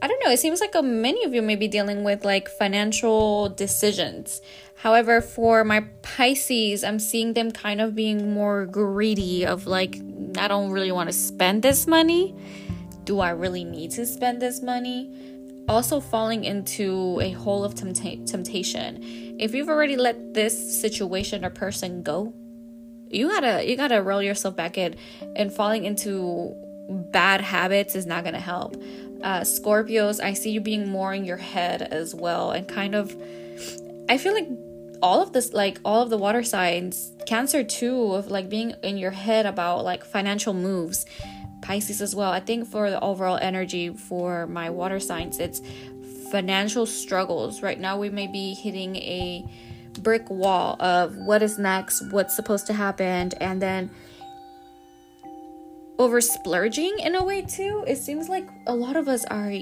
I 0.00 0.06
don't 0.06 0.22
know, 0.24 0.30
it 0.30 0.38
seems 0.38 0.60
like 0.60 0.74
a, 0.76 0.82
many 0.82 1.24
of 1.24 1.34
you 1.34 1.42
may 1.42 1.56
be 1.56 1.66
dealing 1.66 2.04
with 2.04 2.24
like 2.24 2.48
financial 2.48 3.48
decisions. 3.48 4.40
However, 4.80 5.20
for 5.20 5.64
my 5.64 5.80
Pisces, 6.02 6.84
I'm 6.84 7.00
seeing 7.00 7.34
them 7.34 7.50
kind 7.50 7.80
of 7.80 7.96
being 7.96 8.32
more 8.32 8.64
greedy 8.64 9.44
of 9.44 9.66
like, 9.66 9.96
I 10.38 10.46
don't 10.46 10.70
really 10.70 10.92
want 10.92 11.08
to 11.08 11.12
spend 11.12 11.62
this 11.62 11.88
money. 11.88 12.34
Do 13.02 13.18
I 13.18 13.30
really 13.30 13.64
need 13.64 13.90
to 13.92 14.06
spend 14.06 14.40
this 14.40 14.62
money? 14.62 15.10
Also, 15.68 15.98
falling 15.98 16.44
into 16.44 17.18
a 17.20 17.32
hole 17.32 17.64
of 17.64 17.74
tempta- 17.74 18.24
temptation. 18.24 19.02
If 19.38 19.52
you've 19.52 19.68
already 19.68 19.96
let 19.96 20.32
this 20.32 20.80
situation 20.80 21.44
or 21.44 21.50
person 21.50 22.02
go, 22.02 22.32
you 23.10 23.28
gotta 23.28 23.68
you 23.68 23.76
gotta 23.76 24.00
roll 24.02 24.22
yourself 24.22 24.54
back 24.56 24.78
in, 24.78 24.96
and 25.36 25.52
falling 25.52 25.84
into 25.84 26.54
bad 27.12 27.40
habits 27.40 27.94
is 27.94 28.06
not 28.06 28.24
gonna 28.24 28.40
help. 28.40 28.76
Uh, 29.22 29.40
Scorpios, 29.40 30.22
I 30.22 30.32
see 30.34 30.50
you 30.50 30.60
being 30.60 30.88
more 30.88 31.12
in 31.12 31.24
your 31.24 31.36
head 31.36 31.82
as 31.82 32.14
well, 32.14 32.52
and 32.52 32.68
kind 32.68 32.94
of. 32.94 33.14
I 34.10 34.16
feel 34.16 34.32
like 34.32 34.48
all 35.02 35.22
of 35.22 35.32
this 35.32 35.52
like 35.52 35.78
all 35.84 36.02
of 36.02 36.10
the 36.10 36.18
water 36.18 36.42
signs 36.42 37.12
cancer 37.26 37.62
too 37.62 38.14
of 38.14 38.30
like 38.30 38.48
being 38.48 38.74
in 38.82 38.96
your 38.96 39.10
head 39.10 39.46
about 39.46 39.84
like 39.84 40.04
financial 40.04 40.54
moves 40.54 41.06
pisces 41.60 42.00
as 42.00 42.14
well. 42.14 42.30
I 42.30 42.40
think 42.40 42.68
for 42.68 42.90
the 42.90 43.00
overall 43.00 43.38
energy 43.40 43.90
for 43.90 44.46
my 44.46 44.70
water 44.70 45.00
signs 45.00 45.38
it's 45.38 45.60
financial 46.30 46.86
struggles. 46.86 47.62
Right 47.62 47.78
now 47.78 47.98
we 47.98 48.10
may 48.10 48.26
be 48.26 48.54
hitting 48.54 48.96
a 48.96 49.46
brick 50.00 50.28
wall 50.30 50.76
of 50.80 51.16
what 51.16 51.42
is 51.42 51.58
next 51.58 52.02
what's 52.12 52.34
supposed 52.34 52.66
to 52.68 52.72
happen 52.72 53.32
and 53.40 53.60
then 53.60 53.90
over 55.98 56.20
splurging 56.20 56.98
in 57.00 57.14
a 57.14 57.24
way 57.24 57.42
too. 57.42 57.84
It 57.86 57.96
seems 57.96 58.28
like 58.28 58.48
a 58.66 58.74
lot 58.74 58.96
of 58.96 59.08
us 59.08 59.24
are 59.26 59.52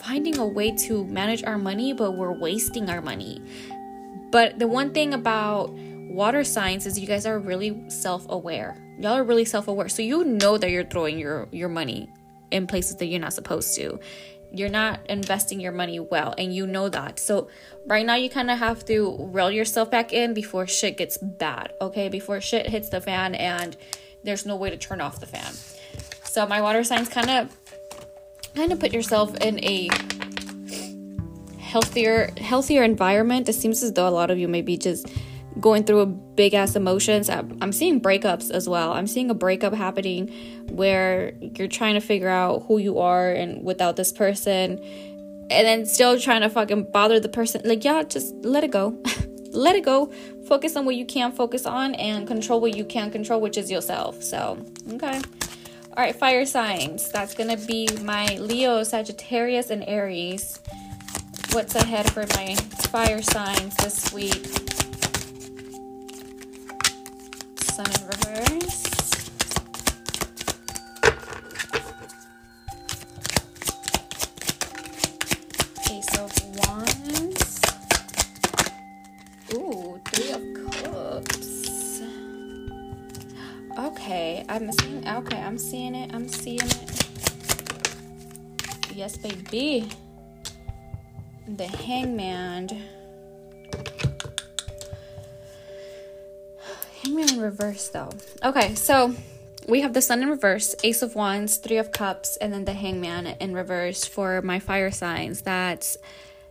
finding 0.00 0.38
a 0.38 0.46
way 0.46 0.74
to 0.74 1.04
manage 1.04 1.44
our 1.44 1.58
money 1.58 1.92
but 1.92 2.12
we're 2.12 2.32
wasting 2.32 2.88
our 2.88 3.02
money 3.02 3.42
but 4.30 4.58
the 4.58 4.66
one 4.66 4.92
thing 4.92 5.14
about 5.14 5.70
water 5.70 6.44
signs 6.44 6.86
is 6.86 6.98
you 6.98 7.06
guys 7.06 7.26
are 7.26 7.38
really 7.38 7.88
self-aware. 7.90 8.76
Y'all 8.98 9.12
are 9.12 9.24
really 9.24 9.44
self-aware. 9.44 9.88
So 9.88 10.02
you 10.02 10.24
know 10.24 10.56
that 10.58 10.70
you're 10.70 10.84
throwing 10.84 11.18
your 11.18 11.48
your 11.52 11.68
money 11.68 12.10
in 12.50 12.66
places 12.66 12.96
that 12.96 13.06
you're 13.06 13.20
not 13.20 13.32
supposed 13.32 13.74
to. 13.76 14.00
You're 14.52 14.70
not 14.70 15.00
investing 15.10 15.60
your 15.60 15.72
money 15.72 16.00
well 16.00 16.34
and 16.38 16.54
you 16.54 16.66
know 16.66 16.88
that. 16.88 17.18
So 17.18 17.48
right 17.86 18.06
now 18.06 18.14
you 18.14 18.30
kind 18.30 18.50
of 18.50 18.58
have 18.58 18.84
to 18.86 19.16
reel 19.18 19.50
yourself 19.50 19.90
back 19.90 20.12
in 20.12 20.32
before 20.32 20.66
shit 20.66 20.96
gets 20.96 21.18
bad, 21.18 21.72
okay? 21.80 22.08
Before 22.08 22.40
shit 22.40 22.66
hits 22.68 22.88
the 22.88 23.00
fan 23.00 23.34
and 23.34 23.76
there's 24.24 24.46
no 24.46 24.56
way 24.56 24.70
to 24.70 24.76
turn 24.76 25.00
off 25.00 25.20
the 25.20 25.26
fan. 25.26 25.52
So 26.24 26.46
my 26.46 26.60
water 26.60 26.84
signs 26.84 27.08
kind 27.08 27.30
of 27.30 27.56
kind 28.54 28.72
of 28.72 28.80
put 28.80 28.92
yourself 28.92 29.36
in 29.36 29.62
a 29.62 29.88
healthier 31.76 32.32
healthier 32.38 32.82
environment. 32.82 33.50
It 33.50 33.52
seems 33.52 33.82
as 33.82 33.92
though 33.92 34.08
a 34.08 34.14
lot 34.20 34.30
of 34.30 34.38
you 34.38 34.48
may 34.48 34.62
be 34.62 34.78
just 34.78 35.06
going 35.60 35.84
through 35.84 36.00
a 36.00 36.06
big 36.06 36.54
ass 36.54 36.74
emotions. 36.74 37.28
I'm 37.28 37.72
seeing 37.72 38.00
breakups 38.00 38.50
as 38.50 38.66
well. 38.66 38.92
I'm 38.94 39.06
seeing 39.06 39.28
a 39.28 39.34
breakup 39.34 39.74
happening 39.74 40.28
where 40.70 41.34
you're 41.40 41.68
trying 41.68 41.92
to 41.92 42.00
figure 42.00 42.30
out 42.30 42.64
who 42.66 42.78
you 42.78 42.98
are 42.98 43.30
and 43.30 43.62
without 43.62 43.96
this 43.96 44.10
person 44.10 44.78
and 45.50 45.66
then 45.68 45.84
still 45.84 46.18
trying 46.18 46.40
to 46.40 46.48
fucking 46.48 46.90
bother 46.92 47.20
the 47.20 47.28
person. 47.28 47.60
Like, 47.62 47.84
yeah, 47.84 48.02
just 48.04 48.34
let 48.36 48.64
it 48.64 48.70
go. 48.70 48.98
let 49.50 49.76
it 49.76 49.84
go. 49.84 50.10
Focus 50.48 50.76
on 50.76 50.86
what 50.86 50.96
you 50.96 51.04
can 51.04 51.30
focus 51.30 51.66
on 51.66 51.94
and 51.96 52.26
control 52.26 52.58
what 52.62 52.74
you 52.74 52.86
can 52.86 53.10
control, 53.10 53.42
which 53.42 53.58
is 53.58 53.70
yourself. 53.70 54.22
So, 54.22 54.64
okay. 54.94 55.20
All 55.94 56.02
right, 56.04 56.16
fire 56.16 56.46
signs. 56.46 57.10
That's 57.10 57.34
to 57.34 57.66
be 57.66 57.86
my 58.02 58.36
Leo, 58.38 58.82
Sagittarius, 58.82 59.68
and 59.68 59.84
Aries 59.86 60.58
what's 61.52 61.74
ahead 61.74 62.10
for 62.12 62.24
my 62.36 62.54
fire 62.90 63.20
signs 63.22 63.74
this 63.76 64.12
week. 64.12 64.46
Sun 67.60 67.86
in 67.86 68.06
reverse. 68.06 68.82
Ooh, 79.54 80.00
Three 80.06 80.32
of 80.32 80.42
Cups. 80.82 82.02
Okay, 83.78 84.44
I'm 84.48 84.72
seeing. 84.72 85.08
Okay, 85.08 85.42
I'm 85.42 85.58
seeing 85.58 85.94
it. 85.94 86.14
I'm 86.14 86.28
seeing 86.28 86.60
it. 86.62 87.06
Yes, 88.94 89.16
baby 89.16 89.90
the 91.48 91.66
hangman. 91.66 92.68
Hangman 97.02 97.34
in 97.34 97.40
reverse 97.40 97.88
though. 97.88 98.10
Okay 98.42 98.74
so 98.74 99.14
we 99.68 99.80
have 99.80 99.92
the 99.92 100.02
sun 100.02 100.22
in 100.22 100.28
reverse 100.28 100.74
ace 100.82 101.02
of 101.02 101.14
wands 101.14 101.56
three 101.56 101.76
of 101.76 101.92
cups 101.92 102.36
and 102.36 102.52
then 102.52 102.64
the 102.64 102.72
hangman 102.72 103.26
in 103.40 103.54
reverse 103.54 104.04
for 104.04 104.42
my 104.42 104.58
fire 104.58 104.90
signs. 104.90 105.42
That's 105.42 105.96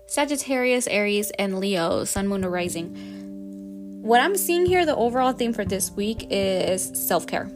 sagittarius 0.08 0.88
aries 0.88 1.32
and 1.32 1.60
leo 1.60 2.06
sun 2.06 2.28
moon 2.28 2.46
rising. 2.46 4.02
What 4.02 4.22
i'm 4.22 4.36
seeing 4.36 4.66
here 4.66 4.86
the 4.86 4.96
overall 4.96 5.34
theme 5.34 5.52
for 5.52 5.66
this 5.66 5.92
week 5.92 6.28
is 6.30 6.92
self-care. 7.08 7.50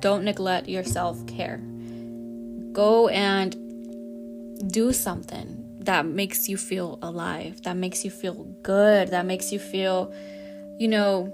Don't 0.00 0.24
neglect 0.24 0.68
your 0.68 0.84
self-care. 0.84 1.58
Go 2.72 3.08
and 3.08 3.56
do 4.72 4.92
something 4.92 5.57
that 5.80 6.06
makes 6.06 6.48
you 6.48 6.56
feel 6.56 6.98
alive, 7.02 7.62
that 7.62 7.76
makes 7.76 8.04
you 8.04 8.10
feel 8.10 8.44
good, 8.62 9.08
that 9.08 9.26
makes 9.26 9.52
you 9.52 9.58
feel, 9.58 10.12
you 10.78 10.88
know, 10.88 11.32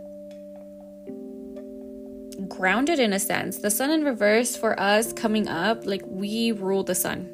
grounded 2.48 2.98
in 2.98 3.12
a 3.12 3.18
sense. 3.18 3.58
The 3.58 3.70
sun 3.70 3.90
in 3.90 4.04
reverse 4.04 4.56
for 4.56 4.78
us 4.78 5.12
coming 5.12 5.48
up, 5.48 5.86
like 5.86 6.02
we 6.06 6.52
rule 6.52 6.82
the 6.82 6.94
sun. 6.94 7.30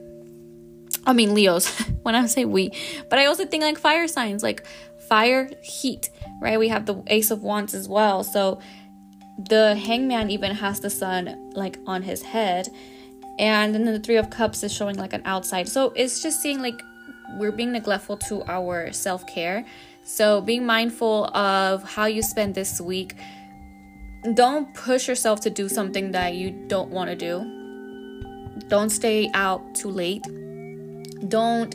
I 1.07 1.13
mean, 1.13 1.35
Leos, 1.35 1.69
when 2.03 2.15
I 2.15 2.27
say 2.27 2.45
we, 2.45 2.71
but 3.09 3.19
I 3.19 3.27
also 3.27 3.45
think 3.47 3.63
like 3.63 3.79
fire 3.79 4.07
signs, 4.07 4.43
like 4.43 4.65
fire, 5.09 5.51
heat, 5.63 6.11
right? 6.41 6.59
We 6.59 6.69
have 6.69 6.87
the 6.87 7.03
Ace 7.09 7.31
of 7.31 7.43
Wands 7.43 7.75
as 7.75 7.89
well. 7.89 8.23
So 8.23 8.61
the 9.49 9.75
hangman 9.75 10.31
even 10.31 10.55
has 10.55 10.81
the 10.81 10.91
sun 10.91 11.53
like 11.55 11.79
on 11.87 12.03
his 12.03 12.23
head. 12.23 12.69
And 13.39 13.75
then 13.75 13.87
the 13.87 13.99
Three 13.99 14.17
of 14.17 14.29
Cups 14.29 14.63
is 14.63 14.73
showing 14.73 14.97
like 14.97 15.15
an 15.15 15.23
outside. 15.25 15.69
So 15.69 15.93
it's 15.97 16.23
just 16.23 16.43
seeing 16.43 16.61
like 16.61 16.81
we're 17.39 17.53
being 17.53 17.73
neglectful 17.73 18.17
to 18.29 18.43
our 18.45 18.93
self 18.93 19.27
care. 19.27 19.65
So, 20.03 20.41
being 20.41 20.65
mindful 20.65 21.27
of 21.37 21.83
how 21.85 22.07
you 22.07 22.23
spend 22.23 22.55
this 22.55 22.81
week. 22.81 23.15
Don't 24.35 24.75
push 24.75 25.09
yourself 25.09 25.41
to 25.43 25.51
do 25.51 25.69
something 25.69 26.13
that 26.13 26.35
you 26.35 26.51
don't 26.69 26.91
want 26.91 27.09
to 27.09 27.17
do. 27.17 28.61
Don't 28.69 28.91
stay 28.91 29.31
out 29.33 29.75
too 29.75 29.91
late. 29.91 30.23
Don't 31.29 31.75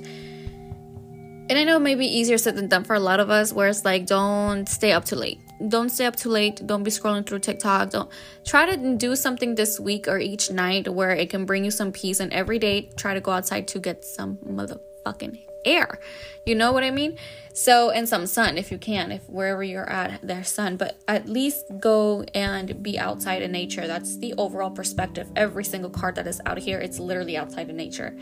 and 1.48 1.60
I 1.60 1.64
know 1.64 1.78
maybe 1.78 2.08
easier 2.08 2.40
said 2.40 2.56
than 2.56 2.68
done 2.68 2.84
for 2.84 2.96
a 2.96 3.00
lot 3.00 3.20
of 3.20 3.30
us, 3.30 3.54
where 3.54 3.68
it's 3.68 3.86
like, 3.86 4.08
don't 4.08 4.68
stay 4.68 4.92
up 4.94 5.06
too 5.06 5.16
late. 5.16 5.40
Don't 5.68 5.90
stay 5.90 6.06
up 6.08 6.16
too 6.16 6.30
late. 6.30 6.66
Don't 6.66 6.82
be 6.82 6.90
scrolling 6.90 7.26
through 7.26 7.40
TikTok. 7.40 7.92
Don't 7.92 8.10
try 8.46 8.66
to 8.66 8.96
do 8.98 9.16
something 9.16 9.54
this 9.54 9.80
week 9.80 10.08
or 10.08 10.18
each 10.18 10.50
night 10.50 10.92
where 10.92 11.12
it 11.12 11.30
can 11.30 11.46
bring 11.46 11.64
you 11.64 11.72
some 11.72 11.92
peace. 11.92 12.20
And 12.20 12.34
every 12.34 12.58
day, 12.58 12.90
try 12.98 13.14
to 13.14 13.22
go 13.22 13.32
outside 13.32 13.68
to 13.70 13.80
get 13.80 14.04
some 14.04 14.38
motherfucking 14.38 15.45
air. 15.66 16.00
You 16.46 16.56
know 16.56 16.72
what 16.72 16.84
I 16.84 16.92
mean? 16.92 17.18
So, 17.54 17.90
and 17.90 18.08
some 18.08 18.28
sun 18.28 18.58
if 18.58 18.72
you 18.72 18.78
can, 18.78 19.12
if 19.12 19.30
wherever 19.30 19.64
you're 19.64 19.90
at, 19.90 20.20
there's 20.22 20.50
sun, 20.50 20.78
but 20.78 21.02
at 21.08 21.28
least 21.28 21.66
go 21.80 22.24
and 22.34 22.84
be 22.84 23.00
outside 23.00 23.42
in 23.42 23.52
nature. 23.52 23.88
That's 23.88 24.18
the 24.18 24.34
overall 24.38 24.72
perspective. 24.72 25.30
Every 25.36 25.64
single 25.64 25.90
card 25.90 26.16
that 26.16 26.28
is 26.28 26.42
out 26.46 26.58
here, 26.58 26.80
it's 26.80 27.00
literally 27.00 27.38
outside 27.38 27.70
in 27.70 27.78
nature 27.78 28.16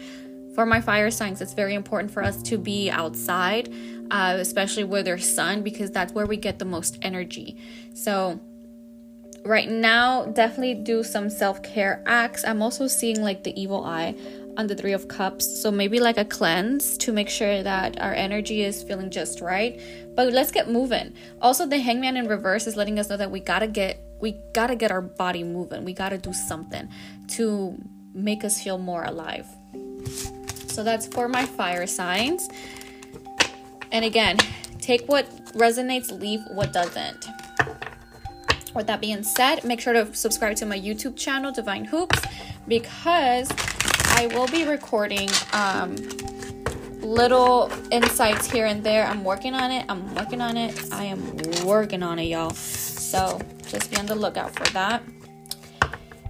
for 0.53 0.65
my 0.65 0.81
fire 0.81 1.09
signs, 1.09 1.41
it's 1.41 1.53
very 1.53 1.73
important 1.73 2.11
for 2.11 2.23
us 2.23 2.41
to 2.43 2.57
be 2.57 2.89
outside, 2.89 3.73
uh, 4.11 4.35
especially 4.39 4.83
where 4.83 5.03
there's 5.03 5.27
sun, 5.27 5.63
because 5.63 5.91
that's 5.91 6.13
where 6.13 6.25
we 6.25 6.37
get 6.37 6.59
the 6.59 6.65
most 6.65 6.97
energy. 7.01 7.57
So, 7.93 8.39
right 9.43 9.69
now, 9.69 10.25
definitely 10.25 10.75
do 10.75 11.03
some 11.03 11.29
self 11.29 11.63
care 11.63 12.03
acts. 12.05 12.45
I'm 12.45 12.61
also 12.61 12.87
seeing 12.87 13.21
like 13.21 13.43
the 13.43 13.59
evil 13.59 13.83
eye 13.83 14.15
on 14.57 14.67
the 14.67 14.75
Three 14.75 14.93
of 14.93 15.07
Cups. 15.07 15.61
So, 15.61 15.71
maybe 15.71 15.99
like 15.99 16.17
a 16.17 16.25
cleanse 16.25 16.97
to 16.99 17.11
make 17.11 17.29
sure 17.29 17.63
that 17.63 17.99
our 18.01 18.13
energy 18.13 18.63
is 18.63 18.83
feeling 18.83 19.09
just 19.09 19.41
right. 19.41 19.79
But 20.15 20.33
let's 20.33 20.51
get 20.51 20.69
moving. 20.69 21.13
Also, 21.41 21.65
the 21.65 21.79
Hangman 21.79 22.17
in 22.17 22.27
reverse 22.27 22.67
is 22.67 22.75
letting 22.75 22.99
us 22.99 23.09
know 23.09 23.17
that 23.17 23.31
we 23.31 23.39
gotta 23.39 23.67
get 23.67 23.99
we 24.19 24.39
gotta 24.53 24.75
get 24.75 24.89
our 24.89 25.01
body 25.01 25.43
moving. 25.43 25.83
We 25.83 25.93
gotta 25.93 26.17
do 26.17 26.31
something 26.33 26.87
to 27.29 27.77
make 28.13 28.43
us 28.43 28.61
feel 28.63 28.77
more 28.77 29.03
alive. 29.03 29.47
So 30.67 30.83
that's 30.83 31.07
for 31.07 31.27
my 31.27 31.45
fire 31.45 31.85
signs. 31.85 32.47
And 33.91 34.05
again, 34.05 34.37
take 34.79 35.07
what 35.07 35.29
resonates, 35.53 36.11
leave 36.19 36.41
what 36.51 36.73
doesn't. 36.73 37.27
With 38.73 38.87
that 38.87 39.01
being 39.01 39.23
said, 39.23 39.63
make 39.63 39.79
sure 39.79 39.93
to 39.93 40.15
subscribe 40.15 40.55
to 40.57 40.65
my 40.65 40.79
YouTube 40.79 41.15
channel, 41.15 41.51
Divyne 41.51 41.85
Hoops, 41.85 42.19
because 42.67 43.51
I 44.15 44.27
will 44.33 44.47
be 44.47 44.65
recording 44.65 45.29
um, 45.51 45.95
little 47.01 47.71
insights 47.91 48.49
here 48.49 48.65
and 48.65 48.83
there. 48.83 49.05
I'm 49.05 49.23
working 49.23 49.53
on 49.53 49.71
it. 49.71 49.85
I'm 49.89 50.13
working 50.15 50.41
on 50.41 50.57
it. 50.57 50.93
I 50.93 51.05
am 51.05 51.37
working 51.65 52.03
on 52.03 52.19
it, 52.19 52.25
y'all. 52.25 52.51
So 52.51 53.39
just 53.67 53.91
be 53.91 53.97
on 53.97 54.05
the 54.05 54.15
lookout 54.15 54.55
for 54.55 54.65
that 54.73 55.03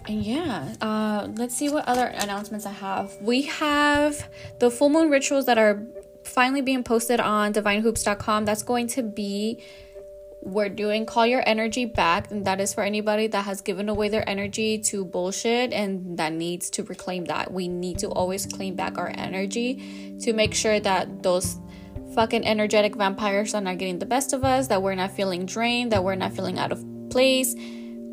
and 0.08 0.24
yeah, 0.24 0.74
uh, 0.82 1.28
let's 1.36 1.56
see 1.56 1.70
what 1.70 1.88
other 1.88 2.06
announcements 2.06 2.66
I 2.66 2.72
have. 2.72 3.16
We 3.22 3.44
have 3.44 4.30
the 4.60 4.70
full 4.70 4.90
moon 4.90 5.10
rituals 5.10 5.46
that 5.46 5.58
are 5.58 5.86
finally 6.26 6.62
being 6.62 6.84
posted 6.84 7.20
on 7.20 7.54
divynehoops.com. 7.54 8.46
That's 8.46 8.64
going 8.64 8.88
to 8.88 9.04
be 9.04 9.64
we're 10.46 10.70
doing 10.70 11.06
call 11.06 11.26
your 11.26 11.42
energy 11.46 11.86
back 11.86 12.30
and 12.30 12.46
that 12.46 12.60
is 12.60 12.74
for 12.74 12.84
anybody 12.84 13.28
that 13.28 13.46
has 13.46 13.62
given 13.62 13.88
away 13.88 14.10
their 14.10 14.28
energy 14.28 14.78
to 14.78 15.06
bullshit 15.06 15.72
and 15.72 16.18
that 16.18 16.34
needs 16.34 16.70
to 16.70 16.84
reclaim 16.84 17.24
that 17.26 17.52
we 17.52 17.68
need 17.68 17.98
to 17.98 18.08
always 18.10 18.46
claim 18.46 18.76
back 18.76 18.98
our 18.98 19.12
energy 19.16 20.18
to 20.20 20.34
make 20.34 20.54
sure 20.54 20.80
that 20.80 21.24
those 21.24 21.60
fucking 22.14 22.46
energetic 22.46 22.96
vampires 22.96 23.54
are 23.54 23.62
not 23.62 23.78
getting 23.78 24.00
the 24.00 24.06
best 24.06 24.34
of 24.34 24.44
us 24.44 24.68
that 24.68 24.82
we're 24.82 24.96
not 24.96 25.12
feeling 25.12 25.46
drained 25.46 25.92
that 25.92 26.04
we're 26.04 26.16
not 26.16 26.34
feeling 26.34 26.60
out 26.60 26.72
of 26.72 26.84
place 27.10 27.56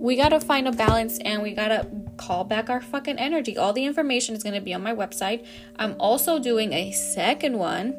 we 0.01 0.17
gotta 0.17 0.41
find 0.41 0.67
a 0.67 0.73
balance 0.73 1.19
and 1.19 1.43
we 1.43 1.53
gotta 1.53 1.87
call 2.17 2.45
back 2.45 2.71
our 2.71 2.81
fucking 2.81 3.19
energy. 3.19 3.59
All 3.59 3.75
the 3.75 3.85
information 3.85 4.35
is 4.35 4.43
gonna 4.43 4.61
be 4.61 4.73
on 4.73 4.83
my 4.83 4.95
website. 4.95 5.45
I'm 5.77 5.95
also 6.01 6.39
doing 6.39 6.73
a 6.73 6.91
second 6.93 7.59
one, 7.59 7.95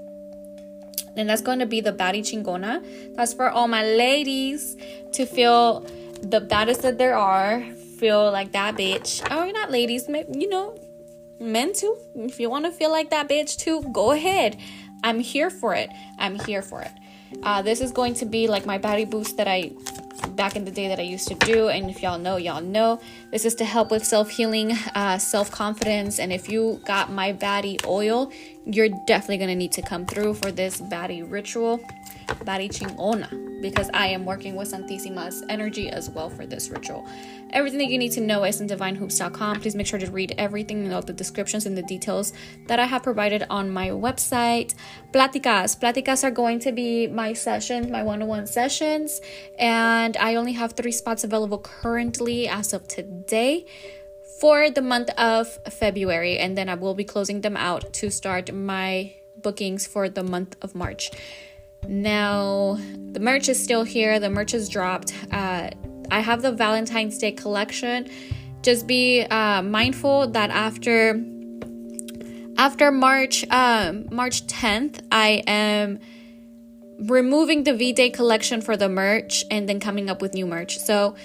and 1.15 1.29
that's 1.29 1.41
going 1.41 1.59
to 1.59 1.65
be 1.65 1.81
the 1.81 1.93
Baddie 1.93 2.21
Chingona. 2.21 3.15
That's 3.15 3.33
for 3.33 3.49
all 3.49 3.67
my 3.67 3.83
ladies 3.83 4.77
to 5.13 5.25
feel 5.25 5.85
the 6.21 6.41
baddest 6.41 6.81
that 6.83 6.97
there 6.97 7.15
are, 7.15 7.61
feel 7.97 8.31
like 8.31 8.51
that 8.53 8.75
bitch. 8.75 9.21
Or 9.31 9.51
not 9.51 9.71
ladies, 9.71 10.07
you 10.07 10.49
know, 10.49 10.77
men 11.39 11.73
too. 11.73 11.97
If 12.15 12.39
you 12.39 12.49
want 12.49 12.65
to 12.65 12.71
feel 12.71 12.91
like 12.91 13.09
that 13.09 13.27
bitch 13.27 13.57
too, 13.57 13.81
go 13.91 14.11
ahead. 14.11 14.57
I'm 15.03 15.19
here 15.19 15.49
for 15.49 15.73
it. 15.73 15.89
I'm 16.19 16.39
here 16.39 16.61
for 16.61 16.81
it. 16.81 16.91
Uh, 17.43 17.61
this 17.61 17.81
is 17.81 17.91
going 17.91 18.13
to 18.15 18.25
be 18.25 18.47
like 18.47 18.65
my 18.65 18.77
body 18.77 19.05
boost 19.05 19.37
that 19.37 19.47
I 19.47 19.71
back 20.35 20.55
in 20.55 20.65
the 20.65 20.71
day 20.71 20.87
that 20.87 20.99
I 20.99 21.03
used 21.03 21.27
to 21.29 21.35
do. 21.35 21.69
And 21.69 21.89
if 21.89 22.01
y'all 22.01 22.19
know, 22.19 22.37
y'all 22.37 22.61
know. 22.61 22.99
This 23.31 23.45
is 23.45 23.55
to 23.55 23.65
help 23.65 23.91
with 23.91 24.05
self 24.05 24.29
healing, 24.29 24.73
uh, 24.95 25.17
self 25.17 25.51
confidence. 25.51 26.19
And 26.19 26.31
if 26.31 26.49
you 26.49 26.81
got 26.85 27.11
my 27.11 27.31
body 27.31 27.79
oil, 27.85 28.31
you're 28.65 28.89
definitely 29.07 29.45
to 29.45 29.55
need 29.55 29.71
to 29.73 29.81
come 29.81 30.05
through 30.05 30.35
for 30.35 30.51
this 30.51 30.81
baddie 30.81 31.29
ritual, 31.29 31.79
baddie 32.45 32.69
chingona 32.69 33.51
because 33.61 33.89
I 33.93 34.07
am 34.07 34.25
working 34.25 34.55
with 34.55 34.71
Santisima's 34.71 35.43
energy 35.47 35.89
as 35.89 36.09
well 36.09 36.29
for 36.29 36.45
this 36.45 36.69
ritual. 36.69 37.07
Everything 37.51 37.79
that 37.79 37.89
you 37.89 37.97
need 37.97 38.11
to 38.13 38.21
know 38.21 38.43
is 38.43 38.59
in 38.59 38.67
divynehoops.com. 38.67 39.61
Please 39.61 39.75
make 39.75 39.87
sure 39.87 39.99
to 39.99 40.09
read 40.09 40.33
everything 40.37 40.85
and 40.85 40.93
all 40.93 41.01
the 41.01 41.13
descriptions 41.13 41.65
and 41.65 41.77
the 41.77 41.83
details 41.83 42.33
that 42.67 42.79
I 42.79 42.85
have 42.85 43.03
provided 43.03 43.45
on 43.49 43.69
my 43.69 43.89
website. 43.89 44.73
Platicas. 45.11 45.79
Platicas 45.79 46.23
are 46.23 46.31
going 46.31 46.59
to 46.59 46.71
be 46.71 47.07
my 47.07 47.33
sessions, 47.33 47.91
my 47.91 48.03
one 48.03 48.21
on 48.21 48.27
one 48.27 48.47
sessions, 48.47 49.21
and 49.59 50.17
I 50.17 50.35
only 50.35 50.53
have 50.53 50.73
three 50.73 50.91
spots 50.91 51.23
available 51.23 51.59
currently 51.59 52.47
as 52.47 52.73
of 52.73 52.87
today 52.87 53.65
for 54.41 54.71
the 54.71 54.81
month 54.81 55.11
of 55.19 55.47
February, 55.69 56.39
and 56.39 56.57
then 56.57 56.67
I 56.67 56.73
will 56.73 56.95
be 56.95 57.03
closing 57.03 57.41
them 57.41 57.55
out 57.55 57.93
to 57.93 58.09
start 58.09 58.51
my 58.51 59.13
bookings 59.37 59.85
for 59.85 60.09
the 60.09 60.23
month 60.23 60.55
of 60.63 60.73
March. 60.73 61.11
Now, 61.87 62.79
the 63.11 63.19
merch 63.19 63.49
is 63.49 63.63
still 63.63 63.83
here, 63.83 64.19
the 64.19 64.31
merch 64.31 64.55
is 64.55 64.67
dropped. 64.67 65.13
Uh, 65.31 65.69
I 66.09 66.21
have 66.21 66.41
the 66.41 66.51
Valentine's 66.51 67.19
Day 67.19 67.31
collection. 67.31 68.09
Just 68.63 68.87
be 68.87 69.21
uh, 69.21 69.61
mindful 69.61 70.27
that 70.29 70.49
after 70.49 71.23
after 72.57 72.91
March 72.91 73.45
um, 73.51 74.07
March 74.11 74.47
10th, 74.47 75.01
I 75.11 75.43
am 75.45 75.99
removing 76.97 77.63
the 77.63 77.75
V 77.75 77.93
Day 77.93 78.09
collection 78.09 78.61
for 78.61 78.75
the 78.75 78.89
merch 78.89 79.45
and 79.51 79.69
then 79.69 79.79
coming 79.79 80.09
up 80.09 80.19
with 80.19 80.33
new 80.33 80.47
merch. 80.47 80.79
So 80.79 81.15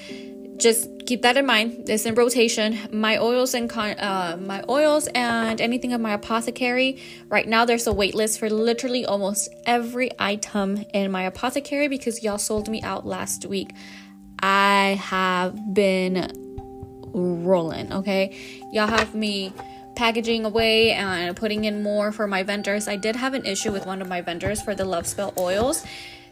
just 0.59 0.89
keep 1.07 1.23
that 1.23 1.37
in 1.37 1.47
mind. 1.47 1.89
It's 1.89 2.05
in 2.07 2.15
rotation. 2.15 2.79
My 2.93 3.19
oils 3.19 3.55
and 3.55 3.71
con- 3.71 3.99
uh, 3.99 4.37
my 4.41 4.65
oils 4.69 5.09
and 5.15 5.61
anything 5.61 5.93
in 5.93 6.03
my 6.03 6.13
apothecary. 6.13 7.01
Right 7.29 7.47
now, 7.47 7.65
there's 7.65 7.87
a 7.87 7.93
wait 7.93 8.15
list 8.15 8.39
for 8.39 8.51
literally 8.51 9.07
almost 9.07 9.49
every 9.65 10.11
item 10.19 10.85
in 10.93 11.11
my 11.11 11.23
apothecary 11.23 11.89
because 11.89 12.23
y'all 12.23 12.39
sold 12.39 12.69
me 12.69 12.83
out 12.83 13.07
last 13.07 13.47
week. 13.47 13.71
I 14.43 14.99
have 15.03 15.75
been 15.75 16.33
rolling. 17.13 17.93
Okay, 17.93 18.37
y'all 18.73 18.89
have 18.89 19.15
me 19.15 19.53
packaging 19.97 20.45
away 20.45 20.93
and 20.93 21.35
putting 21.35 21.65
in 21.65 21.83
more 21.83 22.13
for 22.13 22.27
my 22.27 22.43
vendors. 22.43 22.87
I 22.87 22.97
did 22.97 23.17
have 23.17 23.33
an 23.33 23.47
issue 23.47 23.73
with 23.73 23.87
one 23.87 24.03
of 24.03 24.09
my 24.09 24.21
vendors 24.21 24.61
for 24.61 24.75
the 24.75 24.85
Love 24.85 25.07
Spell 25.07 25.33
oils. 25.39 25.85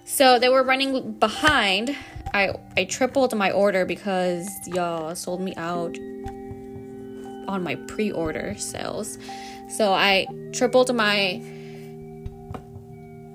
So 0.05 0.39
they 0.39 0.49
were 0.49 0.63
running 0.63 1.13
behind 1.13 1.97
I 2.35 2.53
I 2.77 2.85
tripled 2.85 3.35
my 3.35 3.53
order 3.53 3.87
because 3.87 4.51
y'all 4.67 5.15
sold 5.15 5.41
me 5.41 5.55
out 5.57 5.97
on 7.47 7.63
my 7.63 7.77
pre-order 7.87 8.57
sales. 8.59 9.19
So 9.69 9.93
I 9.93 10.27
tripled 10.53 10.93
my 10.95 11.41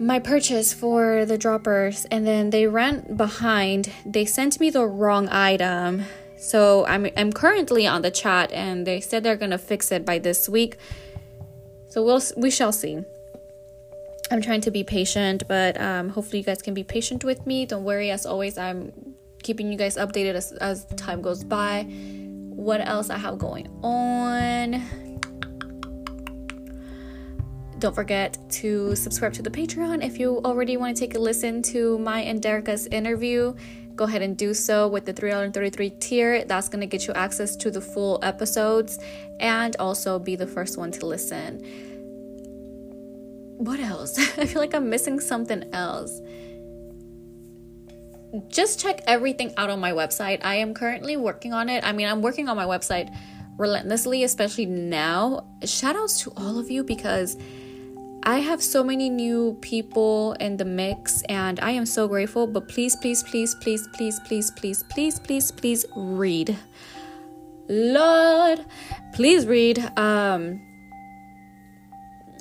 my 0.02 0.20
purchase 0.20 0.74
for 0.74 1.26
the 1.26 1.38
droppers 1.38 2.06
and 2.12 2.28
then 2.28 2.50
they 2.50 2.68
ran 2.68 3.16
behind. 3.16 3.92
They 4.06 4.26
sent 4.26 4.60
me 4.60 4.70
the 4.70 4.86
wrong 4.86 5.30
item. 5.30 6.04
So 6.38 6.86
I'm 6.86 7.08
I'm 7.16 7.32
currently 7.32 7.88
on 7.88 8.02
the 8.02 8.12
chat 8.12 8.52
and 8.52 8.86
they 8.86 9.00
said 9.00 9.24
they're 9.24 9.38
going 9.38 9.52
to 9.52 9.58
fix 9.58 9.92
it 9.94 10.06
by 10.06 10.20
this 10.20 10.50
week. 10.50 10.78
So 11.88 12.04
we'll 12.04 12.22
we 12.36 12.52
shall 12.52 12.74
see. 12.74 13.04
I'm 14.32 14.42
trying 14.42 14.62
to 14.62 14.72
be 14.72 14.84
patient, 14.84 15.44
but 15.48 15.80
um, 15.82 16.10
hopefully 16.10 16.40
you 16.40 16.44
guys 16.44 16.62
can 16.62 16.76
be 16.76 16.84
patient 16.84 17.24
with 17.24 17.48
me. 17.48 17.66
Don't 17.66 17.84
worry, 17.84 18.12
as 18.12 18.28
always, 18.28 18.58
I'm 18.60 18.92
keeping 19.42 19.72
you 19.72 19.78
guys 19.78 19.96
updated 19.96 20.36
as, 20.36 20.52
as 20.54 20.86
time 20.98 21.22
goes 21.22 21.44
by. 21.44 21.84
What 21.84 22.82
else 22.88 23.10
I 23.10 23.18
have 23.18 23.40
going 23.40 23.68
on? 23.82 24.84
Don't 27.80 27.96
forget 27.96 28.38
to 28.50 28.96
subscribe 28.96 29.34
to 29.34 29.42
the 29.42 29.50
Patreon 29.50 30.06
if 30.06 30.20
you 30.20 30.42
already 30.46 30.78
want 30.78 30.96
to 30.96 31.00
take 31.00 31.16
a 31.16 31.20
listen 31.20 31.62
to 31.64 31.98
my 31.98 32.20
and 32.20 32.42
Derica's 32.42 32.86
interview. 32.88 33.56
Go 33.96 34.04
ahead 34.06 34.22
and 34.22 34.38
do 34.38 34.54
so 34.54 34.88
with 34.88 35.06
the 35.06 35.14
$3.33 35.14 36.00
tier. 36.00 36.44
That's 36.44 36.70
going 36.70 36.82
to 36.82 36.88
get 36.88 37.08
you 37.08 37.14
access 37.14 37.56
to 37.56 37.72
the 37.72 37.82
full 37.82 38.20
episodes 38.22 39.00
and 39.40 39.76
also 39.78 40.20
be 40.20 40.36
the 40.36 40.48
first 40.48 40.78
one 40.78 40.92
to 40.92 41.06
listen 41.06 41.89
what 43.60 43.80
else? 43.80 44.18
I 44.38 44.46
feel 44.46 44.62
like 44.62 44.74
I'm 44.74 44.90
missing 44.90 45.20
something 45.20 45.64
else. 45.74 46.20
just 48.48 48.80
check 48.80 49.02
everything 49.06 49.54
out 49.58 49.70
on 49.70 49.80
my 49.80 49.92
website. 49.92 50.40
I 50.44 50.56
am 50.56 50.74
currently 50.74 51.18
working 51.18 51.52
on 51.52 51.68
it. 51.68 51.84
I 51.84 51.92
mean, 51.92 52.08
I'm 52.08 52.22
working 52.22 52.48
on 52.48 52.56
my 52.56 52.66
website 52.66 53.14
relentlessly, 53.58 54.24
especially 54.24 54.66
now. 54.66 55.46
Shout 55.66 55.96
outs 55.98 56.22
to 56.24 56.32
all 56.38 56.58
of 56.58 56.72
you 56.72 56.84
because 56.84 57.36
I 58.24 58.40
have 58.40 58.64
so 58.64 58.82
many 58.82 59.10
new 59.10 59.58
people 59.62 60.34
in 60.40 60.56
the 60.56 60.66
mix 60.66 61.22
and 61.24 61.60
I 61.60 61.72
am 61.72 61.86
so 61.86 62.08
grateful. 62.08 62.48
But 62.48 62.70
please, 62.70 62.96
please, 62.96 63.24
please, 63.24 63.56
please, 63.56 63.88
please, 63.94 64.20
please, 64.22 64.52
please, 64.52 64.84
please, 64.84 65.20
please, 65.20 65.52
please 65.52 65.86
read. 65.98 66.58
Lord, 67.68 68.66
please 69.14 69.46
read. 69.46 69.80
Um, 69.98 70.62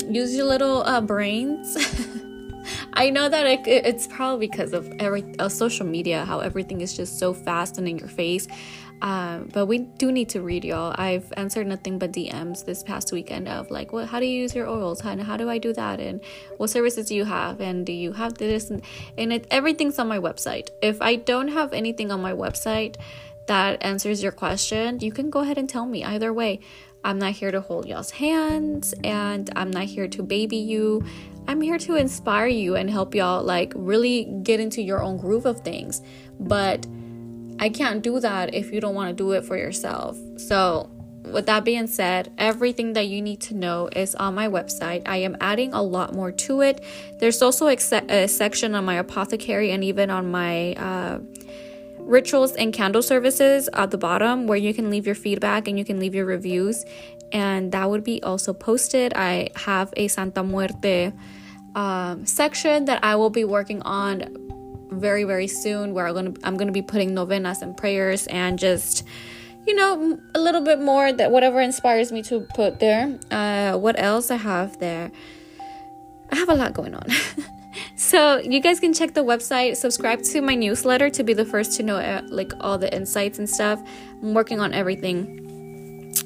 use 0.07 0.35
your 0.35 0.47
little 0.47 0.83
uh, 0.83 1.01
brains. 1.01 1.77
I 2.93 3.11
know 3.11 3.29
that 3.29 3.47
it, 3.47 3.67
it's 3.67 4.07
probably 4.07 4.49
because 4.49 4.73
of 4.73 4.93
every 4.99 5.25
uh, 5.39 5.49
social 5.49 5.87
media, 5.87 6.25
how 6.25 6.41
everything 6.41 6.81
is 6.81 6.97
just 6.97 7.19
so 7.19 7.33
fast 7.33 7.79
and 7.79 7.89
in 7.89 7.99
your 7.99 8.09
face. 8.09 8.49
Um, 9.01 9.49
but 9.53 9.67
we 9.67 9.79
do 9.79 10.11
need 10.11 10.29
to 10.31 10.41
read 10.43 10.65
y'all. 10.65 10.95
I've 10.99 11.33
answered 11.37 11.67
nothing 11.67 11.99
but 11.99 12.13
DMs 12.13 12.65
this 12.65 12.83
past 12.83 13.13
weekend 13.13 13.49
of 13.49 13.71
like, 13.71 13.93
what? 13.93 14.09
How 14.09 14.19
do 14.19 14.27
you 14.27 14.41
use 14.41 14.55
your 14.55 14.69
oils? 14.69 15.01
How, 15.01 15.17
how 15.19 15.37
do 15.37 15.49
I 15.49 15.59
do 15.59 15.73
that? 15.75 16.01
And 16.01 16.21
what 16.57 16.71
services 16.71 17.07
do 17.07 17.15
you 17.15 17.25
have? 17.25 17.61
And 17.61 17.87
do 17.87 17.93
you 17.93 18.13
have 18.13 18.35
this? 18.35 18.71
And, 18.71 18.83
and 19.17 19.33
it, 19.33 19.47
everything's 19.51 19.99
on 19.99 20.09
my 20.09 20.19
website. 20.19 20.71
If 20.83 21.01
I 21.01 21.17
don't 21.17 21.49
have 21.49 21.73
anything 21.73 22.11
on 22.11 22.21
my 22.21 22.33
website 22.33 22.97
that 23.47 23.83
answers 23.83 24.23
your 24.23 24.33
question, 24.33 24.99
you 25.01 25.13
can 25.13 25.31
go 25.31 25.41
ahead 25.41 25.59
and 25.59 25.69
tell 25.69 25.87
me. 25.87 26.05
Either 26.05 26.33
way, 26.33 26.61
I'm 27.05 27.19
not 27.19 27.33
here 27.33 27.51
to 27.51 27.61
hold 27.61 27.87
y'all's 27.87 28.11
hands, 28.11 28.95
and 29.05 29.51
I'm 29.57 29.71
not 29.71 29.85
here 29.85 30.09
to 30.09 30.23
baby 30.23 30.57
you. 30.57 31.05
I'm 31.47 31.61
here 31.61 31.79
to 31.79 31.97
inspire 31.97 32.47
you 32.47 32.77
and 32.77 32.91
help 32.91 33.15
y'all 33.15 33.43
like 33.43 33.73
really 33.75 34.25
get 34.43 34.61
into 34.61 34.83
your 34.83 35.03
own 35.03 35.17
groove 35.17 35.47
of 35.47 35.61
things. 35.61 36.03
But 36.39 36.87
I 37.59 37.69
can't 37.71 38.03
do 38.03 38.21
that 38.21 38.55
if 38.55 38.73
you 38.73 38.81
don't 38.81 38.95
want 38.95 39.09
to 39.11 39.15
do 39.15 39.33
it 39.33 39.45
for 39.45 39.57
yourself. 39.57 40.17
So, 40.37 40.91
with 41.25 41.47
that 41.47 41.65
being 41.65 41.87
said, 41.87 42.33
everything 42.39 42.95
that 42.95 43.09
you 43.09 43.21
need 43.21 43.41
to 43.43 43.55
know 43.55 43.89
is 43.95 44.15
on 44.15 44.35
my 44.35 44.49
website. 44.49 45.03
I 45.07 45.19
am 45.19 45.37
adding 45.41 45.73
a 45.73 45.83
lot 45.83 46.15
more 46.15 46.33
to 46.33 46.63
it. 46.63 46.83
There's 47.19 47.43
also 47.43 47.67
a, 47.69 48.29
section 48.29 48.75
on 48.75 48.85
my 48.85 48.95
apothecary 48.95 49.71
and 49.71 49.85
even 49.85 50.11
on 50.11 50.31
my 50.31 50.73
uh, 50.75 51.19
rituals 52.09 52.53
and 52.53 52.73
candle 52.73 53.03
services 53.03 53.69
at 53.75 53.91
the 53.91 53.99
bottom 53.99 54.47
where 54.47 54.59
you 54.59 54.73
can 54.73 54.91
leave 54.91 55.07
your 55.07 55.15
feedback 55.15 55.69
and 55.69 55.79
you 55.79 55.85
can 55.85 56.01
leave 56.01 56.15
your 56.15 56.25
reviews. 56.25 56.85
And 57.33 57.71
that 57.73 57.89
would 57.89 58.03
be 58.03 58.23
also 58.23 58.53
posted. 58.55 59.13
I 59.15 59.51
have 59.55 59.93
a 59.97 60.09
Santa 60.09 60.43
Muerte 60.43 61.13
um, 61.75 62.25
section 62.25 62.87
that 62.87 63.05
I 63.05 63.17
will 63.17 63.31
be 63.31 63.45
working 63.45 63.83
on 63.83 64.49
very 64.91 65.25
very 65.25 65.47
soon 65.47 65.93
where 65.93 66.09
I'm 66.09 66.15
gonna 66.15 66.33
I'm 66.43 66.57
gonna 66.57 66.73
be 66.73 66.83
putting 66.83 67.13
novenas 67.13 67.61
and 67.61 67.77
prayers 67.77 68.27
and 68.29 68.59
just 68.59 69.05
you 69.67 69.75
know 69.75 70.19
a 70.35 70.41
little 70.41 70.63
bit 70.63 70.81
more 70.81 71.13
that 71.13 71.31
whatever 71.31 71.61
inspires 71.61 72.11
me 72.11 72.23
to 72.23 72.41
put 72.41 72.81
there. 72.81 73.19
Uh, 73.31 73.77
what 73.77 74.01
else 74.01 74.31
I 74.31 74.37
have 74.37 74.79
there? 74.79 75.11
I 76.33 76.37
have 76.37 76.49
a 76.49 76.55
lot 76.55 76.73
going 76.73 76.95
on. 76.95 77.07
so 77.97 78.39
you 78.39 78.61
guys 78.61 78.81
can 78.81 78.93
check 78.93 79.15
the 79.15 79.25
website 79.25 79.77
subscribe 79.77 80.23
to 80.23 80.41
my 80.41 80.55
newsletter 80.55 81.11
to 81.11 81.23
be 81.23 81.33
the 81.33 81.45
first 81.45 81.77
to 81.77 81.83
know 81.83 81.97
uh, 81.97 82.23
like 82.29 82.53
all 82.61 82.79
the 82.79 82.93
insights 82.95 83.39
and 83.39 83.49
stuff 83.49 83.81
i'm 84.23 84.35
working 84.35 84.61
on 84.61 84.73
everything 84.73 85.45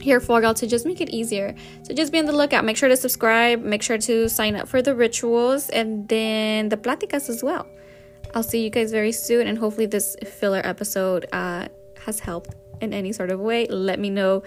here 0.00 0.20
for 0.20 0.42
y'all 0.42 0.54
to 0.54 0.66
just 0.66 0.84
make 0.84 1.00
it 1.00 1.08
easier 1.10 1.54
so 1.82 1.94
just 1.94 2.12
be 2.12 2.18
on 2.18 2.26
the 2.26 2.32
lookout 2.32 2.64
make 2.64 2.76
sure 2.76 2.88
to 2.88 2.96
subscribe 2.96 3.62
make 3.62 3.82
sure 3.82 3.98
to 3.98 4.28
sign 4.28 4.56
up 4.56 4.66
for 4.66 4.82
the 4.82 4.94
rituals 4.94 5.68
and 5.70 6.08
then 6.08 6.68
the 6.68 6.76
platicas 6.76 7.28
as 7.28 7.42
well 7.42 7.66
I'll 8.34 8.42
see 8.42 8.64
you 8.64 8.70
guys 8.70 8.90
very 8.90 9.12
soon, 9.12 9.46
and 9.46 9.58
hopefully, 9.58 9.86
this 9.86 10.16
filler 10.24 10.62
episode 10.64 11.26
uh, 11.32 11.68
has 12.06 12.20
helped 12.20 12.54
in 12.80 12.94
any 12.94 13.12
sort 13.12 13.30
of 13.30 13.40
way. 13.40 13.66
Let 13.66 13.98
me 13.98 14.08
know. 14.08 14.42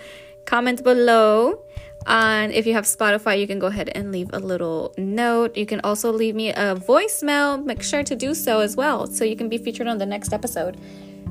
Comment 0.46 0.84
below. 0.84 1.64
And 2.08 2.52
if 2.54 2.68
you 2.68 2.74
have 2.74 2.86
Spotify, 2.86 3.40
you 3.40 3.48
can 3.48 3.60
go 3.60 3.68
ahead 3.68 3.90
and 3.96 4.12
leave 4.12 4.30
a 4.34 4.40
little 4.40 4.94
note. 4.98 5.58
You 5.58 5.66
can 5.66 5.82
also 5.84 6.12
leave 6.12 6.36
me 6.36 6.50
a 6.50 6.76
voicemail. 6.76 7.64
Make 7.64 7.82
sure 7.82 8.04
to 8.04 8.16
do 8.16 8.34
so 8.34 8.60
as 8.60 8.76
well 8.76 9.08
so 9.08 9.26
you 9.26 9.36
can 9.36 9.50
be 9.50 9.58
featured 9.58 9.88
on 9.88 9.98
the 9.98 10.06
next 10.06 10.34
episode. 10.34 10.78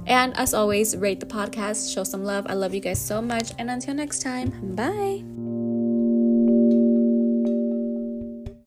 And 0.07 0.37
as 0.37 0.53
always, 0.53 0.97
rate 0.97 1.21
the 1.21 1.27
podcast, 1.27 1.95
show 1.95 2.05
some 2.05 2.25
love. 2.25 2.47
I 2.49 2.55
love 2.55 2.75
you 2.75 2.81
guys 2.81 3.01
so 3.01 3.23
much. 3.23 3.53
And 3.59 3.71
until 3.71 3.95
next 3.95 4.21
time, 4.21 4.75
bye. 4.75 5.74